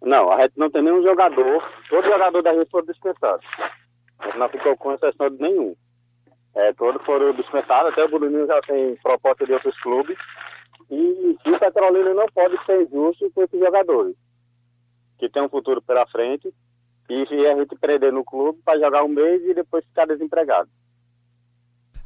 Não, 0.00 0.30
a 0.32 0.42
gente 0.42 0.56
não 0.56 0.70
tem 0.70 0.82
nenhum 0.82 1.02
jogador. 1.02 1.62
Todo 1.90 2.04
jogador 2.04 2.42
da 2.42 2.54
gente 2.54 2.70
foi 2.70 2.86
dispensado. 2.86 3.40
A 4.20 4.26
gente 4.26 4.38
não 4.38 4.48
ficou 4.48 4.76
com 4.76 4.92
exceção 4.92 5.28
de 5.30 5.42
nenhum. 5.42 5.74
É, 6.54 6.72
todos 6.72 7.04
foram 7.04 7.32
dispensados, 7.34 7.92
até 7.92 8.04
o 8.04 8.08
Bruninho 8.08 8.46
já 8.46 8.60
tem 8.62 8.96
proposta 9.02 9.44
de 9.44 9.52
outros 9.52 9.78
clubes. 9.80 10.16
E, 10.90 11.36
e 11.44 11.50
o 11.50 11.58
Petrolina 11.58 12.14
não 12.14 12.26
pode 12.28 12.56
ser 12.64 12.82
injusto 12.82 13.30
com 13.34 13.42
esses 13.42 13.58
jogadores, 13.58 14.16
que 15.18 15.28
tem 15.28 15.42
um 15.42 15.48
futuro 15.48 15.82
pela 15.82 16.06
frente, 16.06 16.52
e 17.10 17.46
a 17.46 17.56
gente 17.56 17.76
prender 17.76 18.12
no 18.12 18.24
clube 18.24 18.60
para 18.64 18.78
jogar 18.78 19.04
um 19.04 19.08
mês 19.08 19.42
e 19.44 19.54
depois 19.54 19.84
ficar 19.84 20.06
desempregado. 20.06 20.68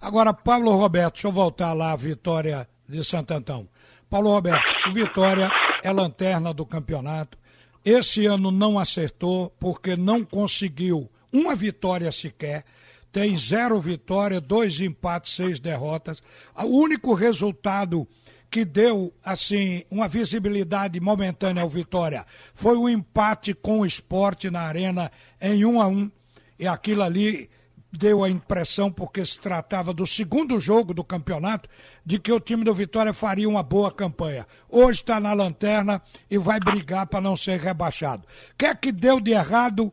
Agora, 0.00 0.32
Paulo 0.32 0.72
Roberto, 0.72 1.14
deixa 1.14 1.28
eu 1.28 1.32
voltar 1.32 1.72
lá 1.72 1.92
à 1.92 1.96
vitória 1.96 2.68
de 2.88 3.04
Santo 3.04 3.32
Antão. 3.32 3.68
Paulo 4.10 4.30
Roberto, 4.30 4.88
o 4.88 4.90
Vitória 4.90 5.48
é 5.82 5.90
lanterna 5.90 6.52
do 6.52 6.66
campeonato. 6.66 7.38
Esse 7.84 8.26
ano 8.26 8.50
não 8.50 8.78
acertou 8.78 9.50
porque 9.58 9.96
não 9.96 10.24
conseguiu 10.24 11.08
uma 11.32 11.54
vitória 11.54 12.12
sequer. 12.12 12.64
Tem 13.10 13.36
zero 13.36 13.80
vitória, 13.80 14.40
dois 14.40 14.80
empates, 14.80 15.34
seis 15.34 15.58
derrotas. 15.58 16.22
O 16.56 16.80
único 16.80 17.14
resultado 17.14 18.06
que 18.52 18.66
deu 18.66 19.14
assim 19.24 19.82
uma 19.90 20.06
visibilidade 20.06 21.00
momentânea 21.00 21.62
ao 21.62 21.70
Vitória 21.70 22.26
foi 22.52 22.76
o 22.76 22.86
empate 22.86 23.54
com 23.54 23.80
o 23.80 23.86
esporte 23.86 24.50
na 24.50 24.60
arena 24.60 25.10
em 25.40 25.64
um 25.64 25.80
a 25.80 25.88
um. 25.88 26.10
E 26.58 26.68
aquilo 26.68 27.02
ali 27.02 27.48
deu 27.90 28.22
a 28.22 28.28
impressão, 28.28 28.92
porque 28.92 29.24
se 29.24 29.40
tratava 29.40 29.94
do 29.94 30.06
segundo 30.06 30.60
jogo 30.60 30.92
do 30.92 31.02
campeonato, 31.02 31.66
de 32.04 32.18
que 32.18 32.30
o 32.30 32.38
time 32.38 32.62
do 32.62 32.74
Vitória 32.74 33.14
faria 33.14 33.48
uma 33.48 33.62
boa 33.62 33.90
campanha. 33.90 34.46
Hoje 34.68 35.00
está 35.00 35.18
na 35.18 35.32
lanterna 35.32 36.02
e 36.30 36.36
vai 36.36 36.60
brigar 36.60 37.06
para 37.06 37.22
não 37.22 37.38
ser 37.38 37.58
rebaixado. 37.58 38.26
O 38.52 38.56
que 38.58 38.66
é 38.66 38.74
que 38.74 38.92
deu 38.92 39.18
de 39.18 39.30
errado 39.30 39.90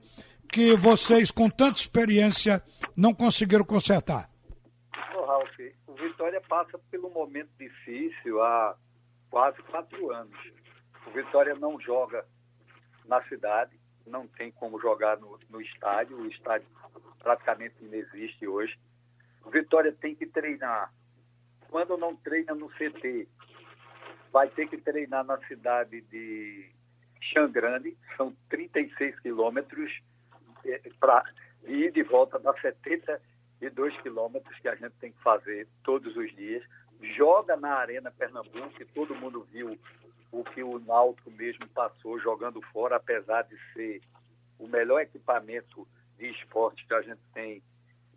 que 0.52 0.76
vocês, 0.76 1.32
com 1.32 1.50
tanta 1.50 1.80
experiência, 1.80 2.62
não 2.94 3.14
conseguiram 3.14 3.64
consertar? 3.64 4.30
Passa 6.50 6.80
pelo 6.90 7.12
momento 7.12 7.52
difícil 7.60 8.42
há 8.42 8.76
quase 9.30 9.62
quatro 9.64 10.12
anos. 10.12 10.36
O 11.06 11.12
Vitória 11.12 11.54
não 11.56 11.80
joga 11.80 12.26
na 13.06 13.24
cidade, 13.26 13.80
não 14.06 14.28
tem 14.28 14.52
como 14.52 14.82
jogar 14.82 15.18
no, 15.18 15.40
no 15.48 15.62
estádio, 15.62 16.18
o 16.18 16.26
estádio 16.26 16.68
praticamente 17.20 17.76
não 17.82 17.94
existe 17.94 18.48
hoje. 18.48 18.78
O 19.46 19.52
Vitória 19.52 19.92
tem 19.92 20.16
que 20.16 20.26
treinar. 20.26 20.92
Quando 21.70 21.96
não 21.96 22.16
treina 22.16 22.56
no 22.56 22.68
CT, 22.70 23.28
vai 24.32 24.50
ter 24.50 24.68
que 24.68 24.78
treinar 24.78 25.24
na 25.24 25.38
cidade 25.46 26.02
de 26.02 26.72
Xangrande, 27.22 27.96
são 28.18 28.36
36 28.50 29.20
quilômetros, 29.20 29.92
é, 30.66 30.82
para 31.00 31.24
ir 31.66 31.92
de 31.92 32.02
volta 32.04 32.40
dá 32.40 32.54
72 33.60 33.96
quilômetros 34.02 34.58
que 34.60 34.68
a 34.68 34.76
gente 34.76 34.94
tem 35.00 35.12
que 35.12 35.22
fazer 35.22 35.68
todos 35.84 36.16
os 36.16 36.34
dias. 36.36 36.64
Joga 37.16 37.56
na 37.56 37.76
Arena 37.76 38.12
Pernambuco, 38.12 38.70
que 38.70 38.86
todo 38.86 39.16
mundo 39.16 39.48
viu 39.52 39.78
o 40.32 40.44
que 40.44 40.64
o 40.64 40.80
Náutico 40.80 41.32
mesmo 41.32 41.68
passou 41.70 42.20
jogando 42.20 42.62
fora, 42.74 42.98
apesar 42.98 43.44
de 43.44 43.58
ser 43.74 44.02
o 44.58 44.68
melhor 44.68 45.02
equipamento 45.02 45.88
de 46.18 46.30
esporte 46.30 46.86
que 46.86 46.94
a 46.94 47.02
gente 47.02 47.22
tem 47.34 47.64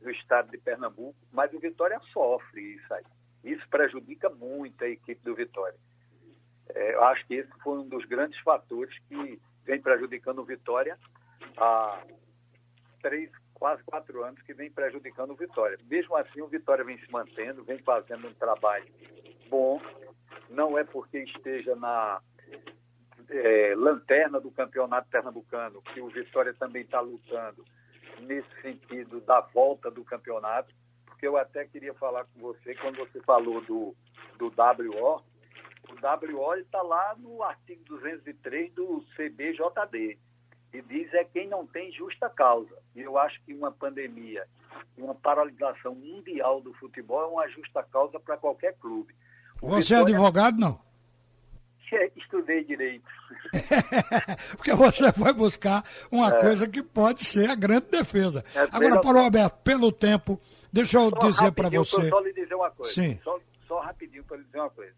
no 0.01 0.11
estado 0.11 0.51
de 0.51 0.59
Pernambuco, 0.59 1.17
mas 1.33 1.53
o 1.53 1.61
Vitória 1.61 2.01
sofre 2.13 2.61
isso 2.61 2.95
aí. 2.95 3.05
Isso 3.45 3.67
prejudica 3.69 4.29
muito 4.29 4.83
a 4.85 4.89
equipe 4.89 5.23
do 5.23 5.35
Vitória. 5.35 5.79
É, 6.75 6.95
eu 6.95 7.05
acho 7.05 7.27
que 7.27 7.35
esse 7.35 7.51
foi 7.63 7.79
um 7.79 7.89
dos 7.89 8.05
grandes 8.05 8.39
fatores 8.41 8.97
que 9.09 9.41
vem 9.65 9.81
prejudicando 9.81 10.41
o 10.41 10.45
Vitória 10.45 10.99
há 11.57 12.03
três, 13.01 13.31
quase 13.63 13.81
quatro 13.85 14.25
anos 14.25 14.43
que 14.43 14.53
vem 14.53 14.69
prejudicando 14.73 15.31
o 15.31 15.37
Vitória. 15.37 15.79
Mesmo 15.85 16.17
assim, 16.17 16.41
o 16.41 16.49
Vitória 16.49 16.85
vem 16.85 16.99
se 16.99 17.09
mantendo, 17.13 17.63
vem 17.63 17.79
fazendo 17.79 18.27
um 18.27 18.35
trabalho 18.35 18.85
bom. 19.49 19.81
Não 20.51 20.77
é 20.77 20.83
porque 20.83 21.19
esteja 21.19 21.77
na 21.77 22.21
é, 23.31 23.73
lanterna 23.77 24.41
do 24.41 24.51
campeonato 24.51 25.09
pernambucano 25.09 25.81
que 25.81 26.01
o 26.01 26.09
Vitória 26.09 26.53
também 26.55 26.83
está 26.83 26.99
lutando 26.99 27.65
nesse 28.23 28.49
sentido 28.63 29.21
da 29.21 29.41
volta 29.41 29.93
do 29.93 30.03
campeonato, 30.03 30.75
porque 31.07 31.29
eu 31.29 31.37
até 31.37 31.65
queria 31.65 31.95
falar 31.95 32.25
com 32.25 32.41
você, 32.41 32.75
quando 32.75 32.97
você 32.97 33.21
falou 33.21 33.61
do, 33.61 33.95
do 34.39 34.47
WO, 34.47 35.23
o 35.89 36.35
WO 36.35 36.55
está 36.57 36.83
lá 36.83 37.15
no 37.17 37.45
artigo 37.45 37.85
203 37.85 38.73
do 38.73 39.05
CBJD, 39.15 40.19
e 40.73 40.81
diz 40.83 41.13
é 41.15 41.25
quem 41.25 41.49
não 41.49 41.67
tem 41.67 41.93
justa 41.93 42.31
causa. 42.31 42.77
E 42.95 43.01
eu 43.01 43.19
acho 43.19 43.41
que 43.45 43.53
uma 43.53 43.71
pandemia, 43.71 44.47
uma 44.97 45.15
paralisação 45.15 45.95
mundial 45.95 46.61
do 46.61 46.73
futebol 46.75 47.23
é 47.23 47.27
uma 47.27 47.49
justa 47.49 47.83
causa 47.83 48.19
para 48.19 48.37
qualquer 48.37 48.75
clube. 48.79 49.15
O 49.61 49.69
você 49.69 49.95
é 49.95 49.99
Vitória... 49.99 50.13
é 50.13 50.17
advogado, 50.17 50.59
não? 50.59 50.81
estudei 52.17 52.65
direito. 52.65 53.05
Porque 54.57 54.75
você 54.75 55.13
foi 55.13 55.33
buscar 55.33 55.85
uma 56.11 56.35
é. 56.35 56.41
coisa 56.41 56.69
que 56.69 56.83
pode 56.83 57.25
ser 57.25 57.51
a 57.51 57.55
grande 57.55 57.87
defesa. 57.91 58.45
É, 58.55 58.61
Agora, 58.73 59.01
Paulo 59.01 59.21
Roberto, 59.21 59.63
pelo 59.63 59.93
tempo, 59.93 60.41
deixa 60.73 60.99
eu 60.99 61.11
só 61.11 61.19
dizer 61.19 61.53
para 61.53 61.69
você. 61.69 62.09
Só 62.09 62.21
lhe 62.21 62.33
dizer 62.33 62.55
uma 62.55 62.71
coisa. 62.71 62.93
Sim. 62.93 63.19
Só, 63.23 63.39
só 63.67 63.81
rapidinho 63.81 64.25
para 64.25 64.39
lhe 64.39 64.45
dizer 64.45 64.59
uma 64.59 64.71
coisa. 64.71 64.95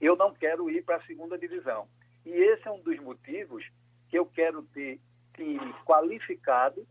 Eu 0.00 0.16
não 0.16 0.32
quero 0.32 0.70
ir 0.70 0.84
para 0.84 0.96
a 0.96 1.02
segunda 1.02 1.38
divisão. 1.38 1.88
E 2.24 2.30
esse 2.30 2.66
é 2.66 2.70
um 2.70 2.80
dos 2.80 2.98
motivos 3.00 3.64
que 4.08 4.18
eu 4.18 4.26
quero 4.26 4.62
ter 4.74 5.00
time 5.36 5.72
qualificado 5.84 6.86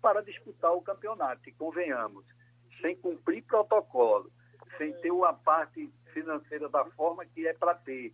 para 0.00 0.22
disputar 0.22 0.72
o 0.72 0.82
campeonato. 0.82 1.48
E 1.48 1.52
convenhamos, 1.52 2.24
sem 2.80 2.96
cumprir 2.96 3.42
protocolo, 3.44 4.30
sem 4.78 4.92
ter 5.00 5.10
uma 5.10 5.32
parte 5.32 5.90
financeira 6.12 6.68
da 6.68 6.84
forma 6.84 7.24
que 7.24 7.46
é 7.46 7.52
para 7.52 7.74
ter, 7.74 8.12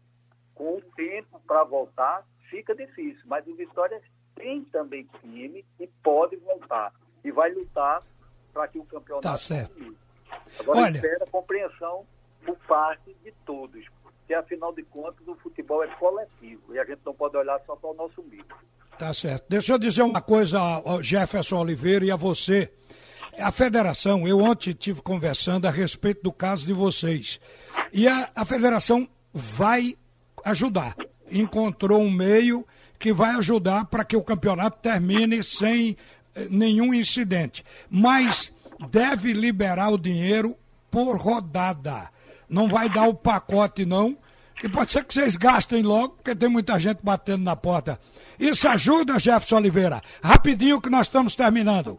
com 0.54 0.76
o 0.76 0.82
tempo 0.96 1.40
para 1.46 1.64
voltar, 1.64 2.26
fica 2.50 2.74
difícil. 2.74 3.22
Mas 3.26 3.46
o 3.46 3.54
Vitória 3.54 4.00
tem 4.34 4.64
também 4.64 5.08
time 5.20 5.64
e 5.80 5.86
pode 6.02 6.36
voltar. 6.36 6.92
E 7.24 7.30
vai 7.30 7.52
lutar 7.52 8.02
para 8.52 8.68
que 8.68 8.78
o 8.78 8.84
campeonato 8.84 9.28
tá 9.28 9.36
certo. 9.36 9.72
Continue. 9.72 9.96
Agora 10.60 10.80
Olha... 10.80 10.96
espera 10.96 11.26
compreensão 11.30 12.06
por 12.44 12.56
parte 12.66 13.14
de 13.22 13.32
todos. 13.44 13.84
Porque 14.02 14.34
afinal 14.34 14.72
de 14.72 14.82
contas 14.84 15.26
o 15.26 15.36
futebol 15.36 15.82
é 15.82 15.88
coletivo 15.96 16.74
e 16.74 16.78
a 16.78 16.84
gente 16.84 17.00
não 17.04 17.14
pode 17.14 17.36
olhar 17.36 17.60
só 17.60 17.76
para 17.76 17.90
o 17.90 17.94
nosso 17.94 18.20
umbigo. 18.20 18.56
Tá 18.98 19.12
certo. 19.12 19.44
Deixa 19.48 19.72
eu 19.72 19.78
dizer 19.78 20.02
uma 20.02 20.22
coisa 20.22 20.58
Jefferson 21.02 21.58
Oliveira 21.58 22.04
e 22.04 22.10
a 22.10 22.16
você. 22.16 22.70
A 23.38 23.50
federação, 23.50 24.26
eu 24.26 24.40
ontem 24.40 24.72
tive 24.72 25.02
conversando 25.02 25.66
a 25.66 25.70
respeito 25.70 26.22
do 26.22 26.32
caso 26.32 26.64
de 26.64 26.72
vocês. 26.72 27.38
E 27.92 28.08
a, 28.08 28.30
a 28.34 28.44
federação 28.46 29.06
vai 29.34 29.94
ajudar. 30.44 30.96
Encontrou 31.30 32.00
um 32.00 32.10
meio 32.10 32.66
que 32.98 33.12
vai 33.12 33.34
ajudar 33.36 33.84
para 33.84 34.04
que 34.04 34.16
o 34.16 34.22
campeonato 34.22 34.78
termine 34.80 35.44
sem 35.44 35.94
eh, 36.34 36.46
nenhum 36.50 36.94
incidente. 36.94 37.62
Mas 37.90 38.50
deve 38.88 39.34
liberar 39.34 39.90
o 39.90 39.98
dinheiro 39.98 40.56
por 40.90 41.18
rodada. 41.18 42.08
Não 42.48 42.68
vai 42.68 42.88
dar 42.88 43.06
o 43.06 43.14
pacote, 43.14 43.84
não. 43.84 44.16
Que 44.58 44.70
pode 44.70 44.92
ser 44.92 45.04
que 45.04 45.12
vocês 45.12 45.36
gastem 45.36 45.82
logo, 45.82 46.14
porque 46.14 46.34
tem 46.34 46.48
muita 46.48 46.80
gente 46.80 47.00
batendo 47.02 47.44
na 47.44 47.54
porta. 47.54 48.00
Isso 48.38 48.68
ajuda, 48.68 49.18
Jefferson 49.18 49.56
Oliveira. 49.56 50.00
Rapidinho 50.22 50.80
que 50.80 50.90
nós 50.90 51.06
estamos 51.06 51.34
terminando. 51.34 51.98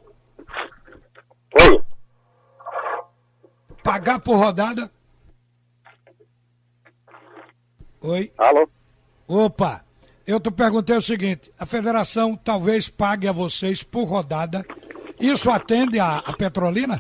Oi. 1.62 1.82
Pagar 3.84 4.20
por 4.20 4.36
rodada 4.36 4.92
Oi. 8.02 8.32
Alô? 8.38 8.70
Opa! 9.28 9.84
eu 10.26 10.40
te 10.40 10.52
perguntei 10.52 10.96
o 10.96 11.02
seguinte: 11.02 11.52
a 11.60 11.66
federação 11.66 12.36
talvez 12.36 12.90
pague 12.90 13.28
a 13.28 13.32
vocês 13.32 13.84
por 13.84 14.04
rodada. 14.04 14.66
Isso 15.20 15.50
atende 15.50 16.00
a, 16.00 16.18
a 16.20 16.34
Petrolina? 16.34 17.00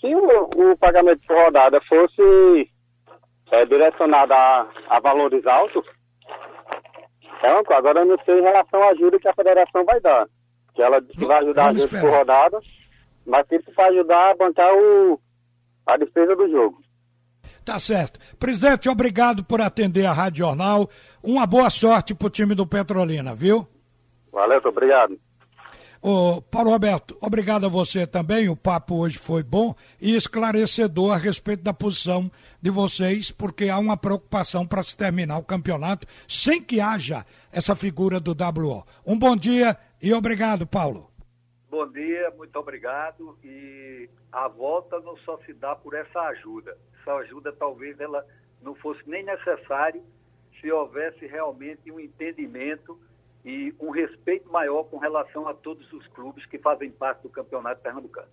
Se 0.00 0.14
o, 0.14 0.72
o, 0.72 0.76
pagamento 0.78 1.20
por 1.26 1.36
rodada 1.36 1.80
fosse 1.82 2.70
é, 3.52 3.64
direcionado 3.66 4.32
a, 4.32 4.66
a 4.88 5.00
valores 5.00 5.46
altos, 5.46 5.84
coisa. 7.40 7.76
Agora 7.76 8.00
eu 8.00 8.06
não 8.06 8.18
sei 8.24 8.38
em 8.38 8.42
relação 8.42 8.82
à 8.82 8.88
ajuda 8.88 9.18
que 9.18 9.28
a 9.28 9.34
federação 9.34 9.84
vai 9.84 10.00
dar. 10.00 10.26
Que 10.74 10.82
ela 10.82 11.00
vai 11.16 11.38
ajudar 11.38 11.68
a 11.68 11.72
gente 11.72 11.88
por 11.88 12.10
rodada, 12.10 12.60
mas 13.26 13.46
isso 13.50 13.72
para 13.72 13.88
ajudar 13.88 14.30
a 14.30 14.36
bancar 14.36 14.72
o, 14.74 15.20
a 15.86 15.96
despesa 15.96 16.36
do 16.36 16.48
jogo. 16.50 16.80
Tá 17.64 17.78
certo. 17.78 18.18
Presidente, 18.36 18.88
obrigado 18.88 19.44
por 19.44 19.60
atender 19.60 20.06
a 20.06 20.12
Rádio 20.12 20.44
Jornal. 20.44 20.88
Uma 21.22 21.46
boa 21.46 21.70
sorte 21.70 22.14
pro 22.14 22.30
time 22.30 22.54
do 22.54 22.66
Petrolina, 22.66 23.34
viu? 23.34 23.66
Valeu, 24.32 24.60
obrigado. 24.64 25.16
Ô, 26.02 26.40
Paulo 26.40 26.70
Roberto, 26.70 27.14
obrigado 27.20 27.66
a 27.66 27.68
você 27.68 28.06
também. 28.06 28.48
O 28.48 28.56
papo 28.56 28.94
hoje 28.94 29.18
foi 29.18 29.42
bom 29.42 29.74
e 30.00 30.16
esclarecedor 30.16 31.12
a 31.12 31.18
respeito 31.18 31.62
da 31.62 31.74
posição 31.74 32.30
de 32.60 32.70
vocês, 32.70 33.30
porque 33.30 33.68
há 33.68 33.78
uma 33.78 33.98
preocupação 33.98 34.66
para 34.66 34.82
se 34.82 34.96
terminar 34.96 35.36
o 35.36 35.44
campeonato 35.44 36.06
sem 36.26 36.62
que 36.62 36.80
haja 36.80 37.22
essa 37.52 37.76
figura 37.76 38.18
do 38.18 38.30
WO. 38.30 38.82
Um 39.06 39.18
bom 39.18 39.36
dia 39.36 39.76
e 40.00 40.10
obrigado, 40.14 40.66
Paulo. 40.66 41.10
Bom 41.70 41.86
dia, 41.86 42.32
muito 42.34 42.56
obrigado. 42.58 43.38
E 43.44 44.08
a 44.32 44.48
volta 44.48 44.98
não 45.00 45.18
só 45.18 45.36
se 45.44 45.52
dá 45.52 45.76
por 45.76 45.92
essa 45.92 46.18
ajuda. 46.28 46.78
Essa 46.98 47.12
ajuda 47.16 47.52
talvez 47.52 48.00
ela 48.00 48.24
não 48.62 48.74
fosse 48.74 49.02
nem 49.06 49.22
necessária 49.22 50.02
se 50.58 50.72
houvesse 50.72 51.26
realmente 51.26 51.92
um 51.92 52.00
entendimento 52.00 52.98
e 53.44 53.74
um 53.80 53.90
respeito 53.90 54.50
maior 54.50 54.84
com 54.84 54.98
relação 54.98 55.48
a 55.48 55.54
todos 55.54 55.90
os 55.92 56.06
clubes 56.08 56.44
que 56.46 56.58
fazem 56.58 56.90
parte 56.90 57.22
do 57.22 57.28
Campeonato 57.28 57.80
Pernambucano. 57.80 58.28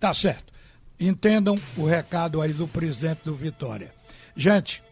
Tá 0.00 0.12
certo. 0.14 0.52
Entendam 0.98 1.56
o 1.76 1.84
recado 1.84 2.40
aí 2.40 2.52
do 2.52 2.68
presidente 2.68 3.20
do 3.24 3.34
Vitória. 3.34 3.92
Gente, 4.36 4.82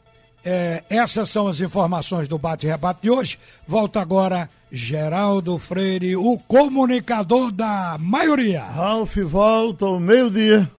é, 0.44 0.82
essas 0.90 1.30
são 1.30 1.46
as 1.46 1.60
informações 1.60 2.28
do 2.28 2.36
bate-rebate 2.36 3.02
de 3.02 3.10
hoje. 3.10 3.38
Volta 3.66 4.00
agora 4.00 4.48
Geraldo 4.70 5.58
Freire, 5.58 6.16
o 6.16 6.38
comunicador 6.38 7.52
da 7.52 7.96
maioria. 8.00 8.62
Ralf 8.62 9.16
volta 9.18 9.84
ao 9.84 10.00
meio-dia. 10.00 10.68